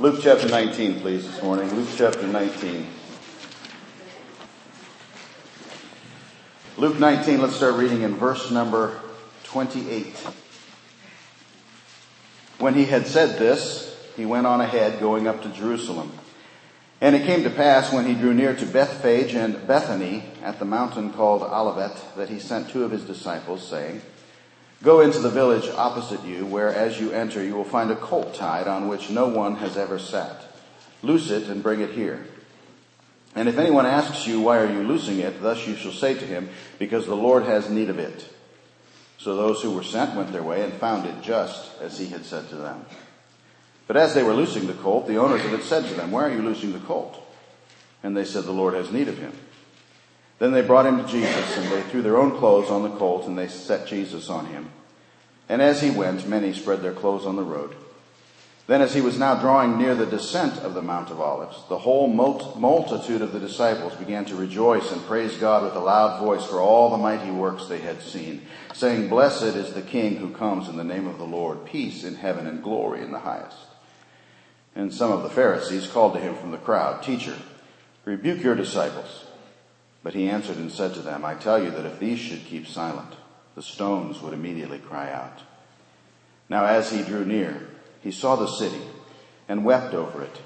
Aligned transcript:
Luke 0.00 0.18
chapter 0.20 0.48
19, 0.48 1.00
please, 1.02 1.24
this 1.24 1.40
morning. 1.40 1.72
Luke 1.72 1.88
chapter 1.96 2.26
19. 2.26 2.88
Luke 6.76 6.98
19, 6.98 7.40
let's 7.40 7.54
start 7.54 7.76
reading 7.76 8.02
in 8.02 8.16
verse 8.16 8.50
number 8.50 9.00
28. 9.44 10.16
When 12.58 12.74
he 12.74 12.86
had 12.86 13.06
said 13.06 13.38
this, 13.38 13.96
he 14.16 14.26
went 14.26 14.48
on 14.48 14.60
ahead, 14.60 14.98
going 14.98 15.28
up 15.28 15.42
to 15.42 15.48
Jerusalem. 15.50 16.10
And 17.00 17.14
it 17.14 17.24
came 17.24 17.44
to 17.44 17.50
pass 17.50 17.92
when 17.92 18.04
he 18.04 18.14
drew 18.14 18.34
near 18.34 18.56
to 18.56 18.66
Bethphage 18.66 19.36
and 19.36 19.64
Bethany 19.64 20.24
at 20.42 20.58
the 20.58 20.64
mountain 20.64 21.12
called 21.12 21.42
Olivet 21.42 22.16
that 22.16 22.30
he 22.30 22.40
sent 22.40 22.68
two 22.68 22.82
of 22.82 22.90
his 22.90 23.04
disciples, 23.04 23.64
saying, 23.64 24.02
Go 24.84 25.00
into 25.00 25.18
the 25.18 25.30
village 25.30 25.66
opposite 25.70 26.22
you, 26.24 26.44
where 26.44 26.68
as 26.68 27.00
you 27.00 27.10
enter 27.10 27.42
you 27.42 27.54
will 27.54 27.64
find 27.64 27.90
a 27.90 27.96
colt 27.96 28.34
tied 28.34 28.68
on 28.68 28.86
which 28.86 29.08
no 29.08 29.26
one 29.26 29.56
has 29.56 29.78
ever 29.78 29.98
sat. 29.98 30.42
Loose 31.02 31.30
it 31.30 31.48
and 31.48 31.62
bring 31.62 31.80
it 31.80 31.92
here. 31.92 32.26
And 33.34 33.48
if 33.48 33.56
anyone 33.56 33.86
asks 33.86 34.26
you, 34.26 34.42
why 34.42 34.58
are 34.58 34.70
you 34.70 34.82
loosing 34.82 35.20
it? 35.20 35.40
Thus 35.40 35.66
you 35.66 35.74
shall 35.74 35.90
say 35.90 36.12
to 36.12 36.26
him, 36.26 36.50
because 36.78 37.06
the 37.06 37.16
Lord 37.16 37.44
has 37.44 37.70
need 37.70 37.88
of 37.88 37.98
it. 37.98 38.28
So 39.16 39.36
those 39.36 39.62
who 39.62 39.70
were 39.70 39.82
sent 39.82 40.16
went 40.16 40.32
their 40.32 40.42
way 40.42 40.62
and 40.62 40.72
found 40.74 41.06
it 41.06 41.22
just 41.22 41.80
as 41.80 41.98
he 41.98 42.08
had 42.08 42.26
said 42.26 42.50
to 42.50 42.56
them. 42.56 42.84
But 43.86 43.96
as 43.96 44.12
they 44.12 44.22
were 44.22 44.34
loosing 44.34 44.66
the 44.66 44.74
colt, 44.74 45.06
the 45.06 45.16
owners 45.16 45.44
of 45.46 45.54
it 45.54 45.62
said 45.62 45.86
to 45.86 45.94
them, 45.94 46.10
why 46.10 46.24
are 46.24 46.34
you 46.34 46.42
loosing 46.42 46.74
the 46.74 46.78
colt? 46.80 47.18
And 48.02 48.14
they 48.14 48.24
said, 48.26 48.44
the 48.44 48.52
Lord 48.52 48.74
has 48.74 48.92
need 48.92 49.08
of 49.08 49.16
him. 49.16 49.32
Then 50.38 50.52
they 50.52 50.62
brought 50.62 50.86
him 50.86 51.02
to 51.02 51.10
Jesus, 51.10 51.56
and 51.56 51.70
they 51.70 51.82
threw 51.82 52.02
their 52.02 52.16
own 52.16 52.36
clothes 52.38 52.70
on 52.70 52.82
the 52.82 52.96
colt, 52.96 53.26
and 53.26 53.38
they 53.38 53.48
set 53.48 53.86
Jesus 53.86 54.28
on 54.28 54.46
him. 54.46 54.70
And 55.48 55.62
as 55.62 55.80
he 55.80 55.90
went, 55.90 56.26
many 56.26 56.52
spread 56.52 56.82
their 56.82 56.92
clothes 56.92 57.26
on 57.26 57.36
the 57.36 57.42
road. 57.42 57.74
Then 58.66 58.80
as 58.80 58.94
he 58.94 59.02
was 59.02 59.18
now 59.18 59.34
drawing 59.34 59.76
near 59.76 59.94
the 59.94 60.06
descent 60.06 60.58
of 60.60 60.72
the 60.72 60.80
Mount 60.80 61.10
of 61.10 61.20
Olives, 61.20 61.62
the 61.68 61.78
whole 61.78 62.08
multitude 62.08 63.20
of 63.20 63.32
the 63.32 63.40
disciples 63.40 63.94
began 63.96 64.24
to 64.24 64.36
rejoice 64.36 64.90
and 64.90 65.04
praise 65.04 65.36
God 65.36 65.64
with 65.64 65.74
a 65.74 65.80
loud 65.80 66.18
voice 66.18 66.46
for 66.46 66.60
all 66.60 66.88
the 66.88 66.96
mighty 66.96 67.30
works 67.30 67.66
they 67.66 67.80
had 67.80 68.00
seen, 68.00 68.40
saying, 68.72 69.10
Blessed 69.10 69.54
is 69.54 69.74
the 69.74 69.82
King 69.82 70.16
who 70.16 70.30
comes 70.30 70.68
in 70.68 70.78
the 70.78 70.84
name 70.84 71.06
of 71.06 71.18
the 71.18 71.26
Lord, 71.26 71.66
peace 71.66 72.04
in 72.04 72.14
heaven 72.14 72.46
and 72.46 72.62
glory 72.62 73.02
in 73.02 73.12
the 73.12 73.18
highest. 73.18 73.58
And 74.74 74.92
some 74.94 75.12
of 75.12 75.22
the 75.22 75.30
Pharisees 75.30 75.86
called 75.86 76.14
to 76.14 76.20
him 76.20 76.34
from 76.34 76.50
the 76.50 76.56
crowd, 76.56 77.02
Teacher, 77.02 77.36
rebuke 78.06 78.42
your 78.42 78.54
disciples. 78.54 79.26
But 80.04 80.12
he 80.12 80.28
answered 80.28 80.58
and 80.58 80.70
said 80.70 80.92
to 80.94 81.00
them, 81.00 81.24
I 81.24 81.34
tell 81.34 81.60
you 81.60 81.70
that 81.70 81.86
if 81.86 81.98
these 81.98 82.18
should 82.18 82.44
keep 82.44 82.68
silent, 82.68 83.14
the 83.54 83.62
stones 83.62 84.20
would 84.20 84.34
immediately 84.34 84.78
cry 84.78 85.10
out. 85.10 85.40
Now 86.50 86.66
as 86.66 86.92
he 86.92 87.02
drew 87.02 87.24
near, 87.24 87.66
he 88.02 88.10
saw 88.10 88.36
the 88.36 88.46
city 88.46 88.82
and 89.48 89.64
wept 89.64 89.94
over 89.94 90.22
it, 90.22 90.42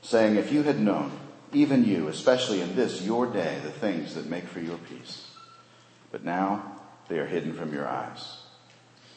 saying, 0.00 0.36
If 0.36 0.50
you 0.50 0.62
had 0.62 0.80
known, 0.80 1.12
even 1.52 1.84
you, 1.84 2.08
especially 2.08 2.62
in 2.62 2.74
this 2.74 3.02
your 3.02 3.26
day, 3.26 3.60
the 3.62 3.70
things 3.70 4.14
that 4.14 4.30
make 4.30 4.48
for 4.48 4.60
your 4.60 4.78
peace. 4.78 5.30
But 6.10 6.24
now 6.24 6.80
they 7.08 7.18
are 7.18 7.26
hidden 7.26 7.52
from 7.52 7.74
your 7.74 7.86
eyes. 7.86 8.38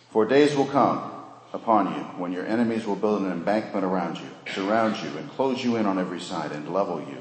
For 0.09 0.25
days 0.25 0.57
will 0.57 0.65
come 0.65 1.09
upon 1.53 1.95
you 1.95 2.03
when 2.19 2.33
your 2.33 2.45
enemies 2.45 2.85
will 2.85 2.97
build 2.97 3.21
an 3.21 3.31
embankment 3.31 3.85
around 3.85 4.17
you, 4.17 4.27
surround 4.53 4.97
you, 5.01 5.17
and 5.17 5.29
close 5.31 5.63
you 5.63 5.77
in 5.77 5.85
on 5.85 5.99
every 5.99 6.19
side, 6.19 6.51
and 6.51 6.73
level 6.73 6.99
you 6.99 7.17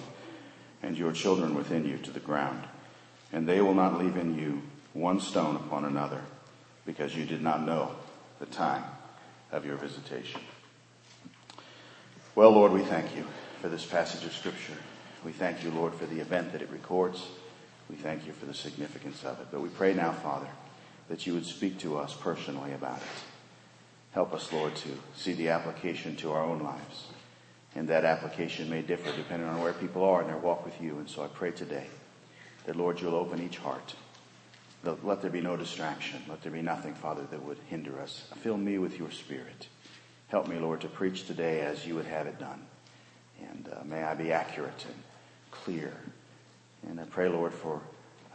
and 0.84 0.98
your 0.98 1.12
children 1.12 1.54
within 1.54 1.86
you 1.86 1.96
to 1.98 2.10
the 2.10 2.20
ground. 2.20 2.62
And 3.32 3.48
they 3.48 3.60
will 3.60 3.74
not 3.74 3.98
leave 3.98 4.16
in 4.16 4.38
you 4.38 4.62
one 4.92 5.18
stone 5.18 5.56
upon 5.56 5.84
another, 5.84 6.20
because 6.86 7.16
you 7.16 7.24
did 7.24 7.42
not 7.42 7.64
know 7.64 7.90
the 8.38 8.46
time 8.46 8.84
of 9.50 9.64
your 9.64 9.76
visitation. 9.76 10.40
Well, 12.34 12.50
Lord, 12.50 12.72
we 12.72 12.82
thank 12.82 13.16
you 13.16 13.24
for 13.60 13.68
this 13.68 13.86
passage 13.86 14.24
of 14.24 14.32
Scripture. 14.32 14.76
We 15.24 15.32
thank 15.32 15.64
you, 15.64 15.70
Lord, 15.70 15.94
for 15.94 16.06
the 16.06 16.20
event 16.20 16.52
that 16.52 16.62
it 16.62 16.70
records. 16.70 17.26
We 17.88 17.96
thank 17.96 18.26
you 18.26 18.32
for 18.32 18.46
the 18.46 18.54
significance 18.54 19.24
of 19.24 19.40
it. 19.40 19.46
But 19.50 19.62
we 19.62 19.68
pray 19.70 19.94
now, 19.94 20.12
Father, 20.12 20.48
that 21.08 21.26
you 21.26 21.34
would 21.34 21.46
speak 21.46 21.78
to 21.78 21.96
us 21.96 22.14
personally 22.14 22.72
about 22.72 22.98
it. 22.98 23.24
Help 24.12 24.34
us, 24.34 24.52
Lord, 24.52 24.76
to 24.76 24.88
see 25.16 25.32
the 25.32 25.48
application 25.48 26.14
to 26.16 26.32
our 26.32 26.44
own 26.44 26.60
lives. 26.60 27.08
And 27.76 27.88
that 27.88 28.04
application 28.04 28.70
may 28.70 28.82
differ 28.82 29.10
depending 29.16 29.48
on 29.48 29.60
where 29.60 29.72
people 29.72 30.04
are 30.04 30.22
in 30.22 30.28
their 30.28 30.38
walk 30.38 30.64
with 30.64 30.80
you. 30.80 30.98
And 30.98 31.08
so 31.08 31.22
I 31.22 31.26
pray 31.26 31.50
today 31.50 31.86
that, 32.66 32.76
Lord, 32.76 33.00
you'll 33.00 33.16
open 33.16 33.42
each 33.42 33.58
heart 33.58 33.94
let 35.02 35.22
there 35.22 35.30
be 35.30 35.40
no 35.40 35.56
distraction. 35.56 36.22
Let 36.28 36.42
there 36.42 36.52
be 36.52 36.62
nothing, 36.62 36.94
Father, 36.94 37.22
that 37.30 37.42
would 37.42 37.58
hinder 37.68 38.00
us. 38.00 38.24
Fill 38.42 38.56
me 38.56 38.78
with 38.78 38.98
your 38.98 39.10
spirit. 39.10 39.68
Help 40.28 40.48
me, 40.48 40.58
Lord, 40.58 40.80
to 40.82 40.88
preach 40.88 41.26
today 41.26 41.60
as 41.60 41.86
you 41.86 41.94
would 41.94 42.06
have 42.06 42.26
it 42.26 42.38
done. 42.38 42.66
And 43.40 43.68
uh, 43.72 43.84
may 43.84 44.02
I 44.02 44.14
be 44.14 44.32
accurate 44.32 44.84
and 44.86 45.02
clear. 45.50 45.94
And 46.86 47.00
I 47.00 47.04
pray, 47.04 47.28
Lord, 47.28 47.54
for 47.54 47.80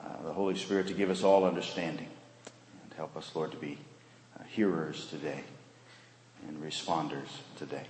uh, 0.03 0.23
the 0.23 0.33
Holy 0.33 0.55
Spirit 0.55 0.87
to 0.87 0.93
give 0.93 1.09
us 1.09 1.23
all 1.23 1.43
understanding. 1.43 2.09
And 2.83 2.93
help 2.95 3.15
us, 3.15 3.31
Lord, 3.35 3.51
to 3.51 3.57
be 3.57 3.77
uh, 4.39 4.43
hearers 4.43 5.07
today 5.07 5.43
and 6.47 6.61
responders 6.63 7.27
today. 7.57 7.85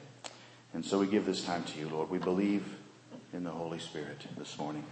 And 0.74 0.85
so 0.85 1.00
we 1.00 1.07
give 1.07 1.25
this 1.25 1.44
time 1.44 1.63
to 1.63 1.80
you, 1.80 1.90
Lord. 1.90 2.09
We 2.09 2.19
believe 2.19 2.63
in 3.34 3.44
the 3.44 3.52
Holy 3.52 3.80
Spirit 3.80 4.25
this 4.38 4.57
morning. 4.57 4.85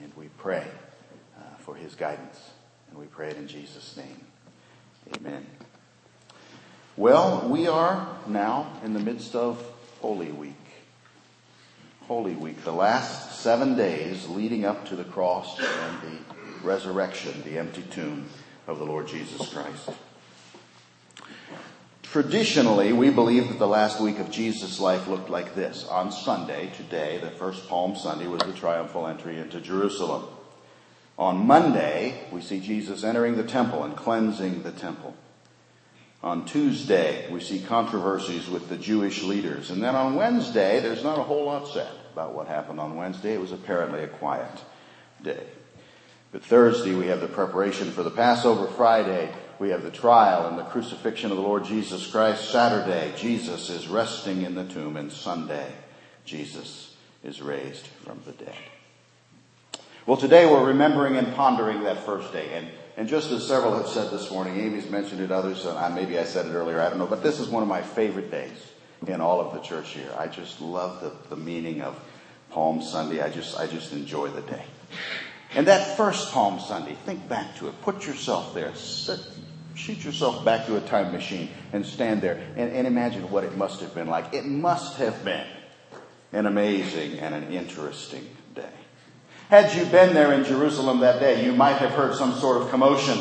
And 0.00 0.12
we 0.16 0.28
pray 0.38 0.66
uh, 1.38 1.56
for 1.58 1.74
his 1.74 1.94
guidance. 1.94 2.50
And 2.90 2.98
we 2.98 3.06
pray 3.06 3.28
it 3.30 3.36
in 3.36 3.46
Jesus' 3.46 3.96
name. 3.96 4.26
Amen. 5.16 5.46
Well, 6.96 7.48
we 7.48 7.68
are 7.68 8.16
now 8.26 8.72
in 8.84 8.92
the 8.92 9.00
midst 9.00 9.34
of 9.34 9.62
Holy 10.00 10.32
Week. 10.32 10.54
Holy 12.06 12.34
Week, 12.34 12.64
the 12.64 12.72
last 12.72 13.40
seven 13.40 13.76
days 13.76 14.26
leading 14.28 14.64
up 14.64 14.86
to 14.88 14.96
the 14.96 15.04
cross 15.04 15.58
and 15.60 16.00
the 16.02 16.66
resurrection, 16.66 17.42
the 17.44 17.58
empty 17.58 17.82
tomb 17.82 18.28
of 18.66 18.78
the 18.78 18.84
Lord 18.84 19.06
Jesus 19.08 19.52
Christ. 19.52 19.90
Traditionally, 22.12 22.94
we 22.94 23.10
believe 23.10 23.48
that 23.48 23.58
the 23.58 23.66
last 23.66 24.00
week 24.00 24.18
of 24.18 24.30
Jesus' 24.30 24.80
life 24.80 25.06
looked 25.08 25.28
like 25.28 25.54
this. 25.54 25.86
On 25.88 26.10
Sunday, 26.10 26.70
today, 26.74 27.18
the 27.22 27.30
first 27.30 27.68
Palm 27.68 27.96
Sunday 27.96 28.26
was 28.26 28.40
the 28.40 28.54
triumphal 28.54 29.06
entry 29.06 29.38
into 29.38 29.60
Jerusalem. 29.60 30.24
On 31.18 31.46
Monday, 31.46 32.26
we 32.32 32.40
see 32.40 32.60
Jesus 32.60 33.04
entering 33.04 33.36
the 33.36 33.42
temple 33.42 33.84
and 33.84 33.94
cleansing 33.94 34.62
the 34.62 34.72
temple. 34.72 35.14
On 36.22 36.46
Tuesday, 36.46 37.30
we 37.30 37.40
see 37.40 37.60
controversies 37.60 38.48
with 38.48 38.70
the 38.70 38.78
Jewish 38.78 39.22
leaders. 39.22 39.68
And 39.68 39.82
then 39.82 39.94
on 39.94 40.14
Wednesday, 40.14 40.80
there's 40.80 41.04
not 41.04 41.18
a 41.18 41.24
whole 41.24 41.44
lot 41.44 41.68
said 41.68 41.92
about 42.14 42.32
what 42.34 42.48
happened 42.48 42.80
on 42.80 42.96
Wednesday. 42.96 43.34
It 43.34 43.40
was 43.40 43.52
apparently 43.52 44.02
a 44.02 44.08
quiet 44.08 44.64
day. 45.22 45.44
But 46.32 46.42
Thursday, 46.42 46.94
we 46.94 47.08
have 47.08 47.20
the 47.20 47.28
preparation 47.28 47.90
for 47.90 48.02
the 48.02 48.10
Passover. 48.10 48.66
Friday, 48.66 49.30
we 49.58 49.70
have 49.70 49.82
the 49.82 49.90
trial 49.90 50.46
and 50.46 50.58
the 50.58 50.64
crucifixion 50.64 51.30
of 51.30 51.36
the 51.36 51.42
Lord 51.42 51.64
Jesus 51.64 52.06
Christ. 52.06 52.50
Saturday, 52.50 53.12
Jesus 53.16 53.70
is 53.70 53.88
resting 53.88 54.42
in 54.42 54.54
the 54.54 54.64
tomb. 54.64 54.96
And 54.96 55.10
Sunday, 55.10 55.72
Jesus 56.24 56.94
is 57.24 57.42
raised 57.42 57.86
from 57.86 58.20
the 58.24 58.32
dead. 58.32 58.54
Well, 60.06 60.16
today 60.16 60.46
we're 60.46 60.66
remembering 60.66 61.16
and 61.16 61.34
pondering 61.34 61.82
that 61.82 62.04
first 62.04 62.32
day. 62.32 62.54
And, 62.54 62.68
and 62.96 63.08
just 63.08 63.30
as 63.30 63.46
several 63.46 63.76
have 63.76 63.88
said 63.88 64.10
this 64.10 64.30
morning, 64.30 64.58
Amy's 64.60 64.88
mentioned 64.88 65.20
it, 65.20 65.30
others, 65.30 65.66
uh, 65.66 65.90
maybe 65.94 66.18
I 66.18 66.24
said 66.24 66.46
it 66.46 66.54
earlier, 66.54 66.80
I 66.80 66.88
don't 66.88 66.98
know, 66.98 67.06
but 67.06 67.22
this 67.22 67.40
is 67.40 67.48
one 67.48 67.62
of 67.62 67.68
my 67.68 67.82
favorite 67.82 68.30
days 68.30 68.72
in 69.06 69.20
all 69.20 69.40
of 69.40 69.52
the 69.54 69.60
church 69.60 69.90
here. 69.90 70.10
I 70.16 70.28
just 70.28 70.60
love 70.60 71.02
the, 71.02 71.12
the 71.28 71.36
meaning 71.36 71.82
of 71.82 72.00
Palm 72.50 72.80
Sunday. 72.80 73.20
I 73.20 73.28
just, 73.28 73.58
I 73.58 73.66
just 73.66 73.92
enjoy 73.92 74.28
the 74.28 74.40
day. 74.42 74.64
And 75.54 75.66
that 75.66 75.96
first 75.96 76.32
Palm 76.32 76.60
Sunday, 76.60 76.94
think 77.04 77.28
back 77.28 77.56
to 77.56 77.68
it. 77.68 77.80
Put 77.82 78.06
yourself 78.06 78.54
there. 78.54 78.74
Sit, 78.74 79.20
shoot 79.78 80.04
yourself 80.04 80.44
back 80.44 80.66
to 80.66 80.76
a 80.76 80.80
time 80.80 81.12
machine 81.12 81.48
and 81.72 81.86
stand 81.86 82.20
there 82.20 82.42
and, 82.56 82.72
and 82.72 82.86
imagine 82.86 83.30
what 83.30 83.44
it 83.44 83.56
must 83.56 83.80
have 83.80 83.94
been 83.94 84.08
like. 84.08 84.34
It 84.34 84.44
must 84.44 84.96
have 84.98 85.24
been 85.24 85.46
an 86.32 86.46
amazing 86.46 87.20
and 87.20 87.34
an 87.34 87.52
interesting 87.52 88.28
day. 88.54 88.68
Had 89.48 89.74
you 89.74 89.86
been 89.86 90.14
there 90.14 90.32
in 90.32 90.44
Jerusalem 90.44 91.00
that 91.00 91.20
day, 91.20 91.44
you 91.44 91.52
might 91.52 91.76
have 91.76 91.90
heard 91.90 92.16
some 92.16 92.34
sort 92.34 92.60
of 92.60 92.70
commotion 92.70 93.18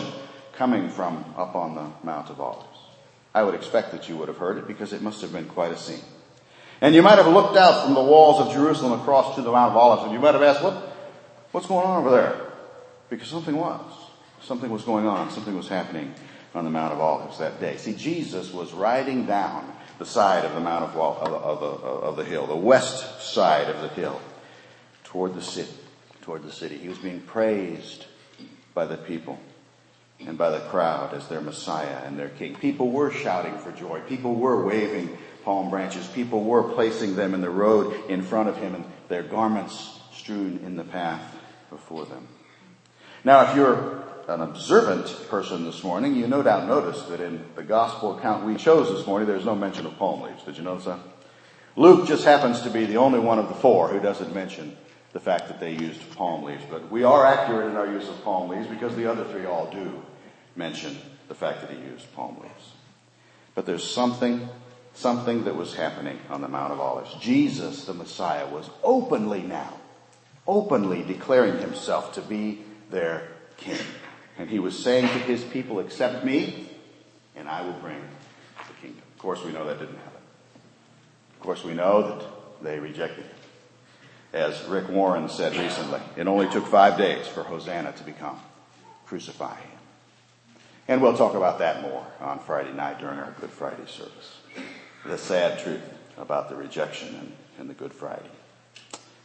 coming 0.54 0.90
from 0.90 1.24
up 1.38 1.56
on 1.56 1.76
the 1.76 1.88
Mount 2.04 2.30
of 2.30 2.42
Olives. 2.42 2.80
I 3.34 3.44
would 3.44 3.54
expect 3.54 3.92
that 3.92 4.10
you 4.10 4.18
would 4.18 4.28
have 4.28 4.38
heard 4.38 4.58
it 4.58 4.68
because 4.68 4.94
it 4.94 5.02
must 5.02 5.22
have 5.22 5.32
been 5.32 5.46
quite 5.46 5.72
a 5.72 5.78
scene. 5.78 6.04
And 6.82 6.96
you 6.96 7.04
might 7.04 7.18
have 7.18 7.28
looked 7.28 7.56
out 7.56 7.86
from 7.86 7.94
the 7.94 8.02
walls 8.02 8.42
of 8.42 8.54
Jerusalem 8.54 9.00
across 9.00 9.36
to 9.36 9.42
the 9.42 9.52
Mount 9.52 9.72
of 9.72 9.78
Olives 9.78 10.04
and 10.04 10.12
you 10.12 10.20
might 10.20 10.34
have 10.34 10.44
asked, 10.44 10.64
what, 10.64 10.74
what's 11.52 11.68
going 11.68 11.86
on 11.86 12.00
over 12.00 12.10
there? 12.12 12.52
Because 13.10 13.28
something 13.28 13.56
was. 13.56 13.94
Something 14.42 14.70
was 14.70 14.84
going 14.84 15.06
on. 15.06 15.32
Something 15.32 15.56
was 15.56 15.68
happening 15.68 16.14
on 16.58 16.66
the 16.66 16.72
Mount 16.72 16.94
of 16.94 17.00
Olives 17.00 17.38
that 17.38 17.60
day. 17.60 17.78
See, 17.78 17.94
Jesus 17.94 18.52
was 18.52 18.74
riding 18.74 19.26
down 19.26 19.72
the 20.00 20.06
side 20.06 20.44
of 20.44 20.54
the 20.54 20.60
Mount 20.60 20.84
of, 20.84 20.96
of, 20.98 21.64
of, 21.64 21.84
of 21.84 22.16
the 22.18 22.26
hill, 22.26 22.48
the 22.48 22.56
west 22.56 23.22
side 23.22 23.70
of 23.70 23.82
the 23.82 23.90
hill, 23.90 24.20
toward 25.04 25.34
the 25.34 25.42
city 25.42 25.74
toward 26.28 26.44
the 26.44 26.52
city. 26.52 26.78
He 26.78 26.90
was 26.90 26.98
being 26.98 27.22
praised 27.22 28.06
by 28.74 28.86
the 28.86 28.98
people 28.98 29.40
and 30.20 30.38
by 30.38 30.50
the 30.50 30.60
crowd 30.60 31.14
as 31.14 31.26
their 31.30 31.40
Messiah 31.40 32.02
and 32.04 32.20
their 32.20 32.28
King. 32.28 32.54
People 32.56 32.92
were 32.92 33.12
shouting 33.12 33.58
for 33.60 33.72
joy. 33.72 34.02
People 34.02 34.36
were 34.36 34.66
waving 34.66 35.18
palm 35.46 35.70
branches. 35.70 36.06
People 36.08 36.44
were 36.44 36.64
placing 36.64 37.16
them 37.16 37.34
in 37.34 37.40
the 37.40 37.50
road 37.50 38.10
in 38.10 38.22
front 38.22 38.50
of 38.50 38.58
him 38.58 38.76
and 38.76 38.84
their 39.08 39.24
garments 39.24 40.02
strewn 40.12 40.60
in 40.66 40.76
the 40.76 40.84
path 40.84 41.34
before 41.70 42.06
them. 42.06 42.28
Now, 43.24 43.50
if 43.50 43.56
you're 43.56 44.04
an 44.28 44.42
observant 44.42 45.08
person 45.30 45.64
this 45.64 45.84
morning, 45.84 46.16
you 46.16 46.28
no 46.28 46.44
doubt 46.44 46.68
noticed 46.68 47.08
that 47.10 47.22
in 47.22 47.44
the 47.56 47.64
gospel 47.64 48.18
account 48.18 48.46
we 48.46 48.56
chose 48.58 48.90
this 48.90 49.08
morning, 49.08 49.28
there's 49.28 49.46
no 49.46 49.56
mention 49.56 49.86
of 49.86 49.98
palm 49.98 50.22
leaves. 50.22 50.44
Did 50.44 50.58
you 50.58 50.64
notice 50.64 50.86
that? 50.86 51.00
Luke 51.78 52.08
just 52.08 52.26
happens 52.26 52.62
to 52.62 52.70
be 52.70 52.86
the 52.86 52.98
only 52.98 53.20
one 53.20 53.40
of 53.40 53.48
the 53.48 53.56
four 53.56 53.88
who 53.88 54.00
doesn't 54.00 54.34
mention 54.34 54.76
the 55.14 55.20
fact 55.20 55.48
that 55.48 55.60
they 55.60 55.72
used 55.72 56.02
palm 56.16 56.44
leaves. 56.44 56.64
But 56.70 56.92
we 56.92 57.04
are 57.04 57.26
accurate 57.26 57.72
in 57.72 57.78
our 57.78 57.88
use 57.88 58.10
of 58.10 58.22
palm 58.24 58.50
leaves 58.50 58.68
because 58.68 58.96
the 58.96 59.10
other 59.10 59.24
three 59.26 59.46
all 59.46 59.72
do 59.72 60.04
mention 60.56 60.98
the 61.30 61.36
fact 61.36 61.62
that 61.62 61.72
he 61.72 61.78
used 61.78 62.14
palm 62.14 62.38
leaves. 62.42 62.72
But 63.56 63.66
there's 63.66 63.90
something, 63.90 64.50
something 64.94 65.46
that 65.46 65.56
was 65.56 65.74
happening 65.74 66.20
on 66.30 66.42
the 66.42 66.48
Mount 66.48 66.74
of 66.74 66.80
Olives. 66.80 67.16
Jesus, 67.22 67.86
the 67.86 67.94
Messiah, 67.94 68.48
was 68.48 68.70
openly 68.84 69.42
now, 69.42 69.74
openly 70.46 71.04
declaring 71.04 71.60
himself 71.60 72.14
to 72.16 72.22
be 72.22 72.62
their 72.92 73.30
king. 73.56 73.78
And 74.38 74.50
he 74.50 74.60
was 74.60 74.78
saying 74.78 75.08
to 75.08 75.20
his 75.20 75.44
people, 75.44 75.80
accept 75.80 76.24
me, 76.24 76.70
and 77.36 77.48
I 77.48 77.62
will 77.62 77.74
bring 77.74 78.02
the 78.58 78.74
kingdom. 78.82 79.02
Of 79.16 79.20
course, 79.20 79.44
we 79.44 79.52
know 79.52 79.66
that 79.66 79.80
didn't 79.80 79.96
happen. 79.96 80.22
Of 81.34 81.40
course, 81.40 81.64
we 81.64 81.74
know 81.74 82.20
that 82.20 82.64
they 82.64 82.80
rejected 82.80 83.26
him. 83.26 83.36
As 84.34 84.64
Rick 84.66 84.90
Warren 84.90 85.30
said 85.30 85.56
recently, 85.56 86.02
it 86.16 86.28
only 86.28 86.50
took 86.50 86.68
five 86.68 86.98
days 86.98 87.28
for 87.28 87.44
Hosanna 87.44 87.94
to 87.94 88.04
become 88.04 88.40
crucify 89.06 89.56
him. 89.56 89.72
And 90.88 91.02
we'll 91.02 91.18
talk 91.18 91.34
about 91.34 91.60
that 91.60 91.82
more 91.82 92.06
on 92.20 92.40
Friday 92.40 92.74
night 92.74 93.00
during 93.00 93.20
our 93.20 93.34
Good 93.40 93.52
Friday 93.52 93.86
service. 93.88 94.38
The 95.06 95.18
sad 95.18 95.60
truth 95.60 95.82
about 96.18 96.50
the 96.50 96.56
rejection 96.56 97.16
and, 97.16 97.32
and 97.60 97.70
the 97.70 97.74
Good 97.74 97.94
Friday. 97.94 98.30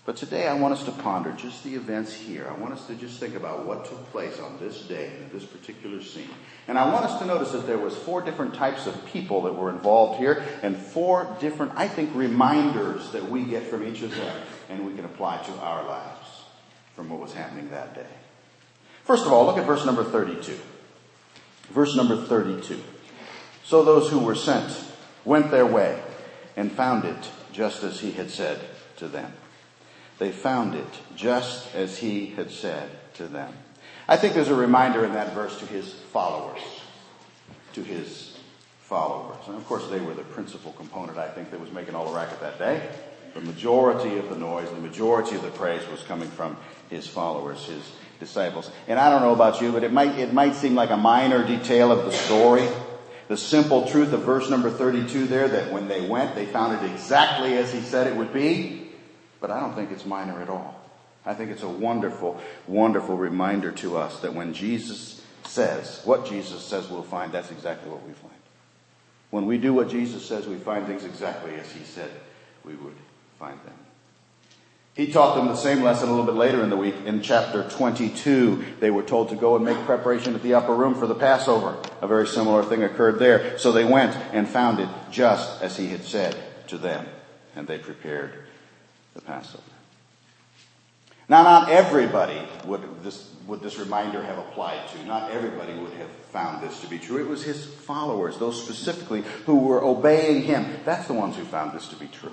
But 0.04 0.16
today 0.16 0.48
I 0.48 0.54
want 0.54 0.74
us 0.74 0.82
to 0.84 0.90
ponder 0.90 1.30
just 1.32 1.62
the 1.62 1.76
events 1.76 2.12
here. 2.12 2.48
I 2.48 2.60
want 2.60 2.72
us 2.72 2.88
to 2.88 2.96
just 2.96 3.20
think 3.20 3.36
about 3.36 3.66
what 3.66 3.84
took 3.84 4.10
place 4.10 4.40
on 4.40 4.58
this 4.58 4.82
day 4.82 5.12
in 5.16 5.30
this 5.32 5.44
particular 5.44 6.02
scene. 6.02 6.28
And 6.66 6.76
I 6.76 6.92
want 6.92 7.04
us 7.04 7.20
to 7.20 7.24
notice 7.24 7.52
that 7.52 7.68
there 7.68 7.78
was 7.78 7.96
four 7.96 8.20
different 8.20 8.54
types 8.54 8.88
of 8.88 9.06
people 9.06 9.42
that 9.42 9.54
were 9.54 9.70
involved 9.70 10.18
here 10.18 10.44
and 10.62 10.76
four 10.76 11.36
different, 11.38 11.72
I 11.76 11.86
think, 11.86 12.10
reminders 12.16 13.12
that 13.12 13.30
we 13.30 13.44
get 13.44 13.62
from 13.68 13.86
each 13.86 14.02
of 14.02 14.10
them 14.10 14.42
and 14.68 14.84
we 14.84 14.94
can 14.94 15.04
apply 15.04 15.40
to 15.44 15.52
our 15.60 15.84
lives 15.86 16.42
from 16.96 17.08
what 17.08 17.20
was 17.20 17.32
happening 17.32 17.70
that 17.70 17.94
day. 17.94 18.06
First 19.04 19.24
of 19.24 19.32
all, 19.32 19.46
look 19.46 19.58
at 19.58 19.66
verse 19.66 19.86
number 19.86 20.02
32. 20.02 20.58
Verse 21.70 21.94
number 21.94 22.16
32. 22.16 22.82
So 23.62 23.84
those 23.84 24.10
who 24.10 24.18
were 24.18 24.34
sent 24.34 24.84
went 25.24 25.52
their 25.52 25.66
way 25.66 26.02
and 26.56 26.72
found 26.72 27.04
it 27.04 27.30
just 27.52 27.84
as 27.84 28.00
he 28.00 28.10
had 28.10 28.30
said 28.30 28.60
to 28.96 29.06
them. 29.06 29.32
They 30.18 30.30
found 30.30 30.74
it 30.74 31.00
just 31.16 31.74
as 31.74 31.98
he 31.98 32.26
had 32.26 32.50
said 32.50 32.90
to 33.14 33.26
them. 33.26 33.52
I 34.08 34.16
think 34.16 34.34
there's 34.34 34.48
a 34.48 34.54
reminder 34.54 35.04
in 35.04 35.14
that 35.14 35.34
verse 35.34 35.58
to 35.60 35.66
his 35.66 35.92
followers. 35.92 36.60
To 37.74 37.82
his 37.82 38.38
followers. 38.80 39.38
And 39.46 39.56
of 39.56 39.66
course, 39.66 39.86
they 39.88 40.00
were 40.00 40.14
the 40.14 40.22
principal 40.22 40.72
component, 40.72 41.18
I 41.18 41.28
think, 41.28 41.50
that 41.50 41.60
was 41.60 41.72
making 41.72 41.94
all 41.94 42.10
the 42.10 42.14
racket 42.14 42.40
that 42.40 42.58
day. 42.58 42.88
The 43.34 43.40
majority 43.40 44.18
of 44.18 44.28
the 44.28 44.36
noise, 44.36 44.68
the 44.68 44.76
majority 44.76 45.36
of 45.36 45.42
the 45.42 45.50
praise 45.50 45.80
was 45.88 46.02
coming 46.02 46.28
from 46.28 46.58
his 46.90 47.06
followers, 47.06 47.64
his 47.64 47.82
disciples. 48.20 48.70
And 48.88 48.98
I 48.98 49.08
don't 49.08 49.22
know 49.22 49.32
about 49.32 49.62
you, 49.62 49.72
but 49.72 49.82
it 49.82 49.92
might, 49.92 50.18
it 50.18 50.34
might 50.34 50.54
seem 50.54 50.74
like 50.74 50.90
a 50.90 50.96
minor 50.96 51.46
detail 51.46 51.90
of 51.90 52.04
the 52.04 52.12
story. 52.12 52.68
The 53.28 53.36
simple 53.38 53.88
truth 53.88 54.12
of 54.12 54.24
verse 54.24 54.50
number 54.50 54.70
32 54.70 55.26
there, 55.26 55.48
that 55.48 55.72
when 55.72 55.88
they 55.88 56.06
went, 56.06 56.34
they 56.34 56.44
found 56.44 56.84
it 56.84 56.90
exactly 56.90 57.56
as 57.56 57.72
he 57.72 57.80
said 57.80 58.06
it 58.06 58.14
would 58.14 58.34
be. 58.34 58.81
But 59.42 59.50
I 59.50 59.58
don't 59.58 59.74
think 59.74 59.90
it's 59.90 60.06
minor 60.06 60.40
at 60.40 60.48
all. 60.48 60.80
I 61.26 61.34
think 61.34 61.50
it's 61.50 61.64
a 61.64 61.68
wonderful, 61.68 62.40
wonderful 62.68 63.16
reminder 63.16 63.72
to 63.72 63.98
us 63.98 64.20
that 64.20 64.34
when 64.34 64.54
Jesus 64.54 65.20
says, 65.44 66.00
what 66.04 66.24
Jesus 66.24 66.64
says 66.64 66.88
we'll 66.88 67.02
find, 67.02 67.32
that's 67.32 67.50
exactly 67.50 67.90
what 67.90 68.06
we 68.06 68.12
find. 68.14 68.32
When 69.30 69.46
we 69.46 69.58
do 69.58 69.74
what 69.74 69.88
Jesus 69.88 70.24
says, 70.24 70.46
we 70.46 70.56
find 70.56 70.86
things 70.86 71.04
exactly 71.04 71.54
as 71.56 71.70
he 71.72 71.84
said 71.84 72.10
we 72.64 72.74
would 72.74 72.94
find 73.40 73.58
them. 73.64 73.74
He 74.94 75.10
taught 75.10 75.34
them 75.36 75.48
the 75.48 75.56
same 75.56 75.82
lesson 75.82 76.08
a 76.08 76.12
little 76.12 76.26
bit 76.26 76.36
later 76.36 76.62
in 76.62 76.70
the 76.70 76.76
week. 76.76 76.94
In 77.04 77.20
chapter 77.20 77.68
22, 77.68 78.76
they 78.78 78.90
were 78.90 79.02
told 79.02 79.30
to 79.30 79.36
go 79.36 79.56
and 79.56 79.64
make 79.64 79.78
preparation 79.86 80.36
at 80.36 80.42
the 80.42 80.54
upper 80.54 80.74
room 80.74 80.94
for 80.94 81.08
the 81.08 81.14
Passover. 81.14 81.82
A 82.00 82.06
very 82.06 82.28
similar 82.28 82.62
thing 82.62 82.84
occurred 82.84 83.18
there. 83.18 83.58
So 83.58 83.72
they 83.72 83.84
went 83.84 84.14
and 84.32 84.46
found 84.46 84.78
it 84.78 84.88
just 85.10 85.62
as 85.62 85.76
he 85.76 85.88
had 85.88 86.04
said 86.04 86.36
to 86.68 86.78
them. 86.78 87.06
And 87.56 87.66
they 87.66 87.78
prepared 87.78 88.44
the 89.14 89.20
Passover. 89.20 89.62
Now, 91.28 91.42
not 91.42 91.70
everybody 91.70 92.40
would 92.66 93.02
this, 93.02 93.32
would 93.46 93.62
this 93.62 93.78
reminder 93.78 94.22
have 94.22 94.38
applied 94.38 94.88
to. 94.88 95.04
Not 95.04 95.30
everybody 95.30 95.72
would 95.74 95.92
have 95.94 96.10
found 96.10 96.62
this 96.62 96.80
to 96.80 96.88
be 96.88 96.98
true. 96.98 97.18
It 97.18 97.28
was 97.28 97.42
his 97.42 97.64
followers, 97.64 98.38
those 98.38 98.62
specifically 98.62 99.22
who 99.46 99.56
were 99.60 99.82
obeying 99.82 100.42
him. 100.42 100.66
That's 100.84 101.06
the 101.06 101.14
ones 101.14 101.36
who 101.36 101.44
found 101.44 101.72
this 101.72 101.88
to 101.88 101.96
be 101.96 102.08
true 102.08 102.32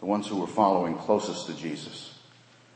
the 0.00 0.06
ones 0.06 0.26
who 0.26 0.38
were 0.38 0.46
following 0.46 0.96
closest 0.96 1.46
to 1.46 1.54
Jesus. 1.54 2.14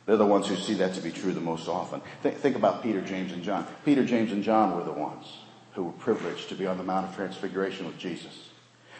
They're 0.06 0.18
the 0.18 0.26
ones 0.26 0.46
who 0.46 0.56
see 0.56 0.74
that 0.74 0.94
to 0.94 1.00
be 1.00 1.10
true 1.10 1.32
the 1.32 1.40
most 1.40 1.68
often. 1.68 2.02
Think, 2.22 2.36
think, 2.36 2.56
about 2.56 2.82
Peter, 2.82 3.00
James, 3.00 3.32
and 3.32 3.42
John. 3.42 3.66
Peter, 3.84 4.04
James, 4.04 4.30
and 4.30 4.44
John 4.44 4.76
were 4.76 4.84
the 4.84 4.92
ones 4.92 5.38
who 5.72 5.84
were 5.84 5.92
privileged 5.92 6.50
to 6.50 6.54
be 6.54 6.66
on 6.66 6.76
the 6.76 6.84
Mount 6.84 7.08
of 7.08 7.16
Transfiguration 7.16 7.86
with 7.86 7.98
Jesus. 7.98 8.50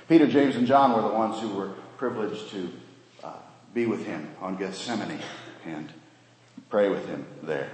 Peter, 0.08 0.26
James, 0.26 0.56
and 0.56 0.66
John 0.66 0.94
were 0.94 1.06
the 1.06 1.14
ones 1.14 1.40
who 1.40 1.48
were 1.50 1.72
privileged 1.98 2.50
to 2.50 2.72
be 3.74 3.86
with 3.86 4.06
him 4.06 4.28
on 4.40 4.56
Gethsemane 4.56 5.18
and 5.66 5.92
pray 6.70 6.88
with 6.88 7.06
him 7.06 7.26
there. 7.42 7.70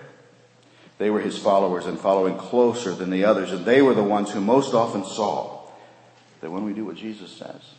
They 0.98 1.10
were 1.10 1.20
his 1.20 1.38
followers 1.38 1.86
and 1.86 1.98
following 1.98 2.36
closer 2.36 2.92
than 2.94 3.10
the 3.10 3.24
others, 3.24 3.52
and 3.52 3.64
they 3.64 3.82
were 3.82 3.94
the 3.94 4.02
ones 4.02 4.30
who 4.30 4.40
most 4.40 4.74
often 4.74 5.04
saw 5.04 5.60
that 6.40 6.50
when 6.50 6.64
we 6.64 6.72
do 6.72 6.86
what 6.86 6.96
Jesus 6.96 7.30
says, 7.30 7.74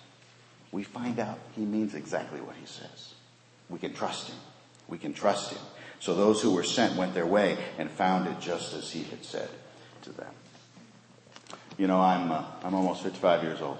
we 0.71 0.83
find 0.83 1.19
out 1.19 1.39
he 1.55 1.65
means 1.65 1.95
exactly 1.95 2.39
what 2.41 2.55
he 2.55 2.65
says. 2.65 3.13
We 3.69 3.79
can 3.79 3.93
trust 3.93 4.29
him. 4.29 4.37
We 4.87 4.97
can 4.97 5.13
trust 5.13 5.51
him. 5.51 5.61
So 5.99 6.15
those 6.15 6.41
who 6.41 6.51
were 6.53 6.63
sent 6.63 6.95
went 6.95 7.13
their 7.13 7.27
way 7.27 7.57
and 7.77 7.89
found 7.89 8.27
it 8.27 8.39
just 8.39 8.73
as 8.73 8.91
he 8.91 9.03
had 9.03 9.23
said 9.23 9.49
to 10.03 10.11
them. 10.11 10.33
You 11.77 11.87
know, 11.87 11.99
I'm, 12.01 12.31
uh, 12.31 12.43
I'm 12.63 12.73
almost 12.73 13.03
55 13.03 13.43
years 13.43 13.61
old. 13.61 13.77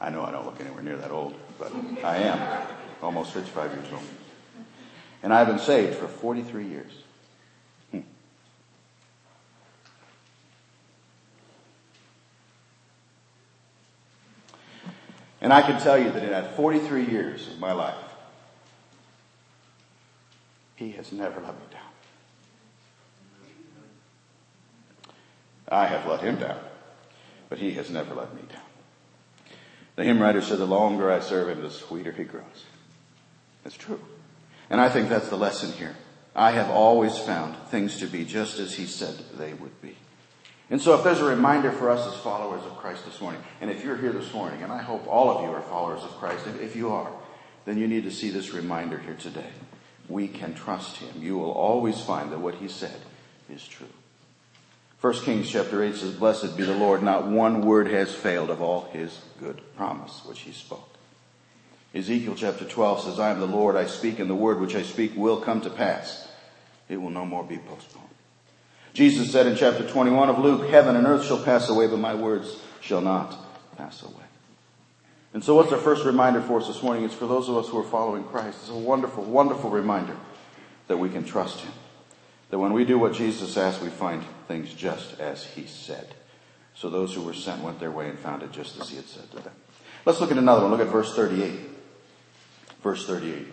I 0.00 0.10
know 0.10 0.24
I 0.24 0.30
don't 0.30 0.44
look 0.44 0.60
anywhere 0.60 0.82
near 0.82 0.96
that 0.96 1.10
old, 1.10 1.34
but 1.58 1.72
I 2.04 2.16
am 2.18 2.66
almost 3.02 3.32
55 3.32 3.72
years 3.72 3.92
old. 3.92 4.02
And 5.22 5.32
I've 5.32 5.46
been 5.46 5.58
saved 5.58 5.96
for 5.96 6.08
43 6.08 6.66
years. 6.66 6.92
Hmm. 7.90 8.00
And 15.40 15.52
I 15.52 15.62
can 15.62 15.80
tell 15.80 15.98
you 15.98 16.10
that 16.10 16.22
in 16.22 16.30
that 16.30 16.56
43 16.56 17.06
years 17.06 17.48
of 17.48 17.58
my 17.58 17.72
life, 17.72 17.94
He 20.76 20.92
has 20.92 21.12
never 21.12 21.40
let 21.40 21.54
me 21.54 21.66
down. 21.70 21.80
I 25.68 25.86
have 25.86 26.06
let 26.06 26.20
Him 26.20 26.36
down, 26.36 26.58
but 27.48 27.58
He 27.58 27.72
has 27.72 27.90
never 27.90 28.14
let 28.14 28.34
me 28.34 28.42
down. 28.52 28.60
The 29.94 30.04
hymn 30.04 30.20
writer 30.20 30.40
said, 30.40 30.58
the 30.58 30.66
longer 30.66 31.12
I 31.12 31.20
serve 31.20 31.48
Him, 31.48 31.62
the 31.62 31.70
sweeter 31.70 32.12
He 32.12 32.24
grows. 32.24 32.64
It's 33.64 33.76
true. 33.76 34.00
And 34.70 34.80
I 34.80 34.88
think 34.88 35.08
that's 35.08 35.28
the 35.28 35.36
lesson 35.36 35.72
here. 35.72 35.96
I 36.34 36.52
have 36.52 36.70
always 36.70 37.18
found 37.18 37.56
things 37.68 37.98
to 37.98 38.06
be 38.06 38.24
just 38.24 38.58
as 38.58 38.74
He 38.74 38.86
said 38.86 39.14
they 39.36 39.52
would 39.52 39.80
be. 39.82 39.96
And 40.70 40.80
so 40.80 40.94
if 40.94 41.04
there's 41.04 41.20
a 41.20 41.24
reminder 41.24 41.70
for 41.70 41.90
us 41.90 42.06
as 42.06 42.18
followers 42.22 42.64
of 42.64 42.78
Christ 42.78 43.04
this 43.04 43.20
morning, 43.20 43.42
and 43.60 43.70
if 43.70 43.84
you're 43.84 43.98
here 43.98 44.12
this 44.12 44.32
morning, 44.32 44.62
and 44.62 44.72
I 44.72 44.80
hope 44.80 45.06
all 45.06 45.30
of 45.30 45.44
you 45.44 45.50
are 45.50 45.60
followers 45.60 46.02
of 46.02 46.10
Christ, 46.12 46.46
if 46.62 46.74
you 46.74 46.90
are, 46.90 47.12
then 47.66 47.76
you 47.76 47.86
need 47.86 48.04
to 48.04 48.10
see 48.10 48.30
this 48.30 48.54
reminder 48.54 48.98
here 48.98 49.16
today. 49.16 49.50
We 50.08 50.28
can 50.28 50.54
trust 50.54 50.96
him. 50.96 51.22
You 51.22 51.36
will 51.36 51.52
always 51.52 52.00
find 52.00 52.32
that 52.32 52.40
what 52.40 52.54
he 52.54 52.68
said 52.68 52.98
is 53.50 53.66
true. 53.66 53.88
1 55.02 55.12
Kings 55.24 55.50
chapter 55.50 55.82
8 55.82 55.96
says, 55.96 56.14
Blessed 56.14 56.56
be 56.56 56.62
the 56.62 56.74
Lord, 56.74 57.02
not 57.02 57.26
one 57.26 57.62
word 57.62 57.88
has 57.88 58.14
failed 58.14 58.50
of 58.50 58.62
all 58.62 58.88
his 58.92 59.20
good 59.40 59.60
promise 59.76 60.24
which 60.24 60.40
he 60.40 60.52
spoke. 60.52 60.91
Ezekiel 61.94 62.34
chapter 62.36 62.64
12 62.64 63.02
says, 63.02 63.20
I 63.20 63.30
am 63.30 63.40
the 63.40 63.46
Lord, 63.46 63.76
I 63.76 63.86
speak, 63.86 64.18
and 64.18 64.30
the 64.30 64.34
word 64.34 64.60
which 64.60 64.74
I 64.74 64.82
speak 64.82 65.14
will 65.14 65.40
come 65.40 65.60
to 65.60 65.70
pass. 65.70 66.28
It 66.88 66.96
will 66.96 67.10
no 67.10 67.26
more 67.26 67.44
be 67.44 67.58
postponed. 67.58 68.08
Jesus 68.94 69.30
said 69.30 69.46
in 69.46 69.56
chapter 69.56 69.86
21 69.86 70.28
of 70.28 70.38
Luke, 70.38 70.68
heaven 70.70 70.96
and 70.96 71.06
earth 71.06 71.24
shall 71.24 71.42
pass 71.42 71.68
away, 71.68 71.86
but 71.86 71.98
my 71.98 72.14
words 72.14 72.60
shall 72.80 73.00
not 73.00 73.36
pass 73.76 74.02
away. 74.02 74.24
And 75.34 75.42
so 75.42 75.54
what's 75.54 75.72
our 75.72 75.78
first 75.78 76.04
reminder 76.04 76.42
for 76.42 76.60
us 76.60 76.66
this 76.66 76.82
morning? 76.82 77.04
It's 77.04 77.14
for 77.14 77.26
those 77.26 77.48
of 77.48 77.56
us 77.56 77.68
who 77.68 77.78
are 77.78 77.88
following 77.88 78.24
Christ. 78.24 78.58
It's 78.60 78.70
a 78.70 78.74
wonderful, 78.74 79.24
wonderful 79.24 79.70
reminder 79.70 80.16
that 80.88 80.98
we 80.98 81.08
can 81.08 81.24
trust 81.24 81.60
Him. 81.60 81.72
That 82.50 82.58
when 82.58 82.74
we 82.74 82.84
do 82.84 82.98
what 82.98 83.14
Jesus 83.14 83.56
asked, 83.56 83.80
we 83.80 83.88
find 83.88 84.22
things 84.46 84.74
just 84.74 85.18
as 85.20 85.44
He 85.44 85.64
said. 85.64 86.14
So 86.74 86.90
those 86.90 87.14
who 87.14 87.22
were 87.22 87.32
sent 87.32 87.62
went 87.62 87.80
their 87.80 87.90
way 87.90 88.10
and 88.10 88.18
found 88.18 88.42
it 88.42 88.52
just 88.52 88.78
as 88.78 88.90
He 88.90 88.96
had 88.96 89.06
said 89.06 89.30
to 89.30 89.36
them. 89.36 89.54
Let's 90.04 90.20
look 90.20 90.30
at 90.30 90.38
another 90.38 90.62
one. 90.62 90.70
Look 90.70 90.80
at 90.80 90.88
verse 90.88 91.14
38. 91.14 91.71
Verse 92.82 93.06
38. 93.06 93.46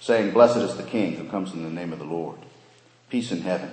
Saying, 0.00 0.30
Blessed 0.32 0.58
is 0.58 0.76
the 0.76 0.84
King 0.84 1.16
who 1.16 1.28
comes 1.28 1.52
in 1.52 1.62
the 1.62 1.70
name 1.70 1.92
of 1.92 1.98
the 1.98 2.04
Lord. 2.04 2.38
Peace 3.10 3.32
in 3.32 3.42
heaven 3.42 3.70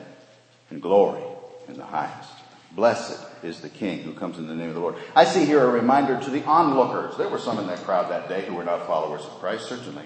and 0.70 0.82
glory 0.82 1.24
in 1.68 1.78
the 1.78 1.86
highest. 1.86 2.32
Blessed 2.72 3.26
is 3.42 3.62
the 3.62 3.70
King 3.70 4.00
who 4.00 4.14
comes 4.14 4.38
in 4.38 4.48
the 4.48 4.56
name 4.56 4.68
of 4.68 4.76
the 4.76 4.82
Lord. 4.82 4.96
I 5.16 5.24
see 5.24 5.46
here 5.46 5.64
a 5.64 5.70
reminder 5.70 6.20
to 6.20 6.30
the 6.30 6.44
onlookers. 6.44 7.16
There 7.16 7.30
were 7.30 7.40
some 7.40 7.58
in 7.60 7.68
that 7.68 7.84
crowd 7.84 8.12
that 8.12 8.28
day 8.28 8.46
who 8.46 8.56
were 8.56 8.66
not 8.66 8.86
followers 8.86 9.22
of 9.22 9.32
Christ, 9.40 9.70
certainly. 9.70 10.04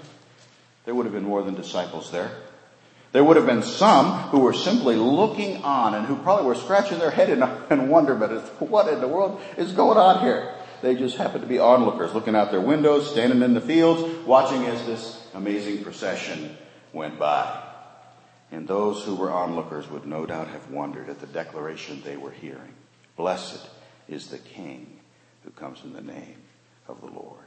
There 0.85 0.93
would 0.93 1.05
have 1.05 1.13
been 1.13 1.23
more 1.23 1.41
than 1.41 1.55
disciples 1.55 2.11
there. 2.11 2.31
There 3.11 3.23
would 3.23 3.37
have 3.37 3.47
been 3.47 3.63
some 3.63 4.29
who 4.29 4.39
were 4.39 4.53
simply 4.53 4.95
looking 4.95 5.63
on 5.63 5.95
and 5.95 6.05
who 6.05 6.15
probably 6.17 6.45
were 6.45 6.55
scratching 6.55 6.99
their 6.99 7.09
head 7.09 7.29
in, 7.29 7.39
wonderment 7.89 8.31
as 8.31 8.43
to 8.43 8.65
what 8.65 8.87
in 8.87 9.01
the 9.01 9.07
world 9.07 9.41
is 9.57 9.71
going 9.71 9.97
on 9.97 10.19
here. 10.23 10.53
They 10.81 10.95
just 10.95 11.17
happened 11.17 11.41
to 11.41 11.47
be 11.47 11.59
onlookers 11.59 12.13
looking 12.13 12.35
out 12.35 12.51
their 12.51 12.61
windows, 12.61 13.09
standing 13.11 13.41
in 13.41 13.53
the 13.53 13.61
fields, 13.61 14.25
watching 14.25 14.65
as 14.65 14.85
this 14.85 15.27
amazing 15.33 15.83
procession 15.83 16.57
went 16.93 17.19
by. 17.19 17.63
And 18.51 18.67
those 18.67 19.03
who 19.03 19.15
were 19.15 19.31
onlookers 19.31 19.89
would 19.89 20.05
no 20.05 20.25
doubt 20.25 20.47
have 20.47 20.71
wondered 20.71 21.09
at 21.09 21.19
the 21.19 21.27
declaration 21.27 22.01
they 22.01 22.17
were 22.17 22.31
hearing. 22.31 22.73
Blessed 23.15 23.67
is 24.07 24.27
the 24.27 24.37
King 24.37 24.99
who 25.43 25.51
comes 25.51 25.83
in 25.83 25.93
the 25.93 26.01
name 26.01 26.37
of 26.87 27.01
the 27.01 27.07
Lord. 27.07 27.37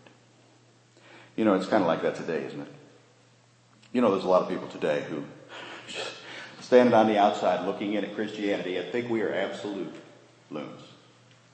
You 1.36 1.44
know, 1.44 1.54
it's 1.54 1.66
kind 1.66 1.82
of 1.82 1.88
like 1.88 2.02
that 2.02 2.14
today, 2.14 2.44
isn't 2.44 2.60
it? 2.60 2.72
You 3.92 4.00
know, 4.00 4.12
there's 4.12 4.24
a 4.24 4.28
lot 4.28 4.42
of 4.42 4.48
people 4.48 4.68
today 4.68 5.04
who 5.08 5.24
standing 6.60 6.94
on 6.94 7.08
the 7.08 7.18
outside 7.18 7.66
looking 7.66 7.94
in 7.94 8.04
at 8.04 8.14
Christianity 8.14 8.76
and 8.76 8.90
think 8.92 9.10
we 9.10 9.22
are 9.22 9.32
absolute 9.32 9.94
loons. 10.50 10.80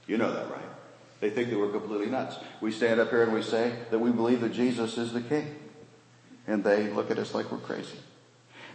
You 0.06 0.18
know 0.18 0.32
that, 0.32 0.50
right? 0.50 0.77
They 1.20 1.30
think 1.30 1.50
that 1.50 1.58
we're 1.58 1.70
completely 1.70 2.06
nuts. 2.06 2.36
We 2.60 2.70
stand 2.70 3.00
up 3.00 3.10
here 3.10 3.24
and 3.24 3.32
we 3.32 3.42
say 3.42 3.72
that 3.90 3.98
we 3.98 4.10
believe 4.10 4.40
that 4.42 4.52
Jesus 4.52 4.98
is 4.98 5.12
the 5.12 5.20
King. 5.20 5.54
And 6.46 6.62
they 6.62 6.88
look 6.90 7.10
at 7.10 7.18
us 7.18 7.34
like 7.34 7.50
we're 7.50 7.58
crazy. 7.58 7.98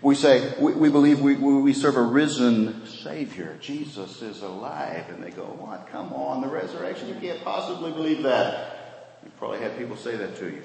We 0.02 0.16
say, 0.16 0.54
we, 0.60 0.74
we 0.74 0.90
believe 0.90 1.22
we, 1.22 1.36
we 1.36 1.74
serve 1.74 1.96
a 1.96 2.02
risen 2.02 2.86
Savior. 2.86 3.58
Jesus 3.62 4.22
is 4.22 4.42
alive. 4.42 5.06
And 5.10 5.24
they 5.24 5.32
go, 5.32 5.44
what? 5.44 5.88
Come 5.88 6.12
on, 6.12 6.42
the 6.42 6.50
resurrection? 6.50 7.08
You 7.08 7.16
can't 7.16 7.42
possibly 7.44 7.92
believe 7.92 8.24
that. 8.24 9.22
You 9.24 9.32
probably 9.38 9.60
had 9.60 9.78
people 9.78 9.96
say 9.96 10.18
that 10.18 10.36
to 10.38 10.48
you. 10.48 10.62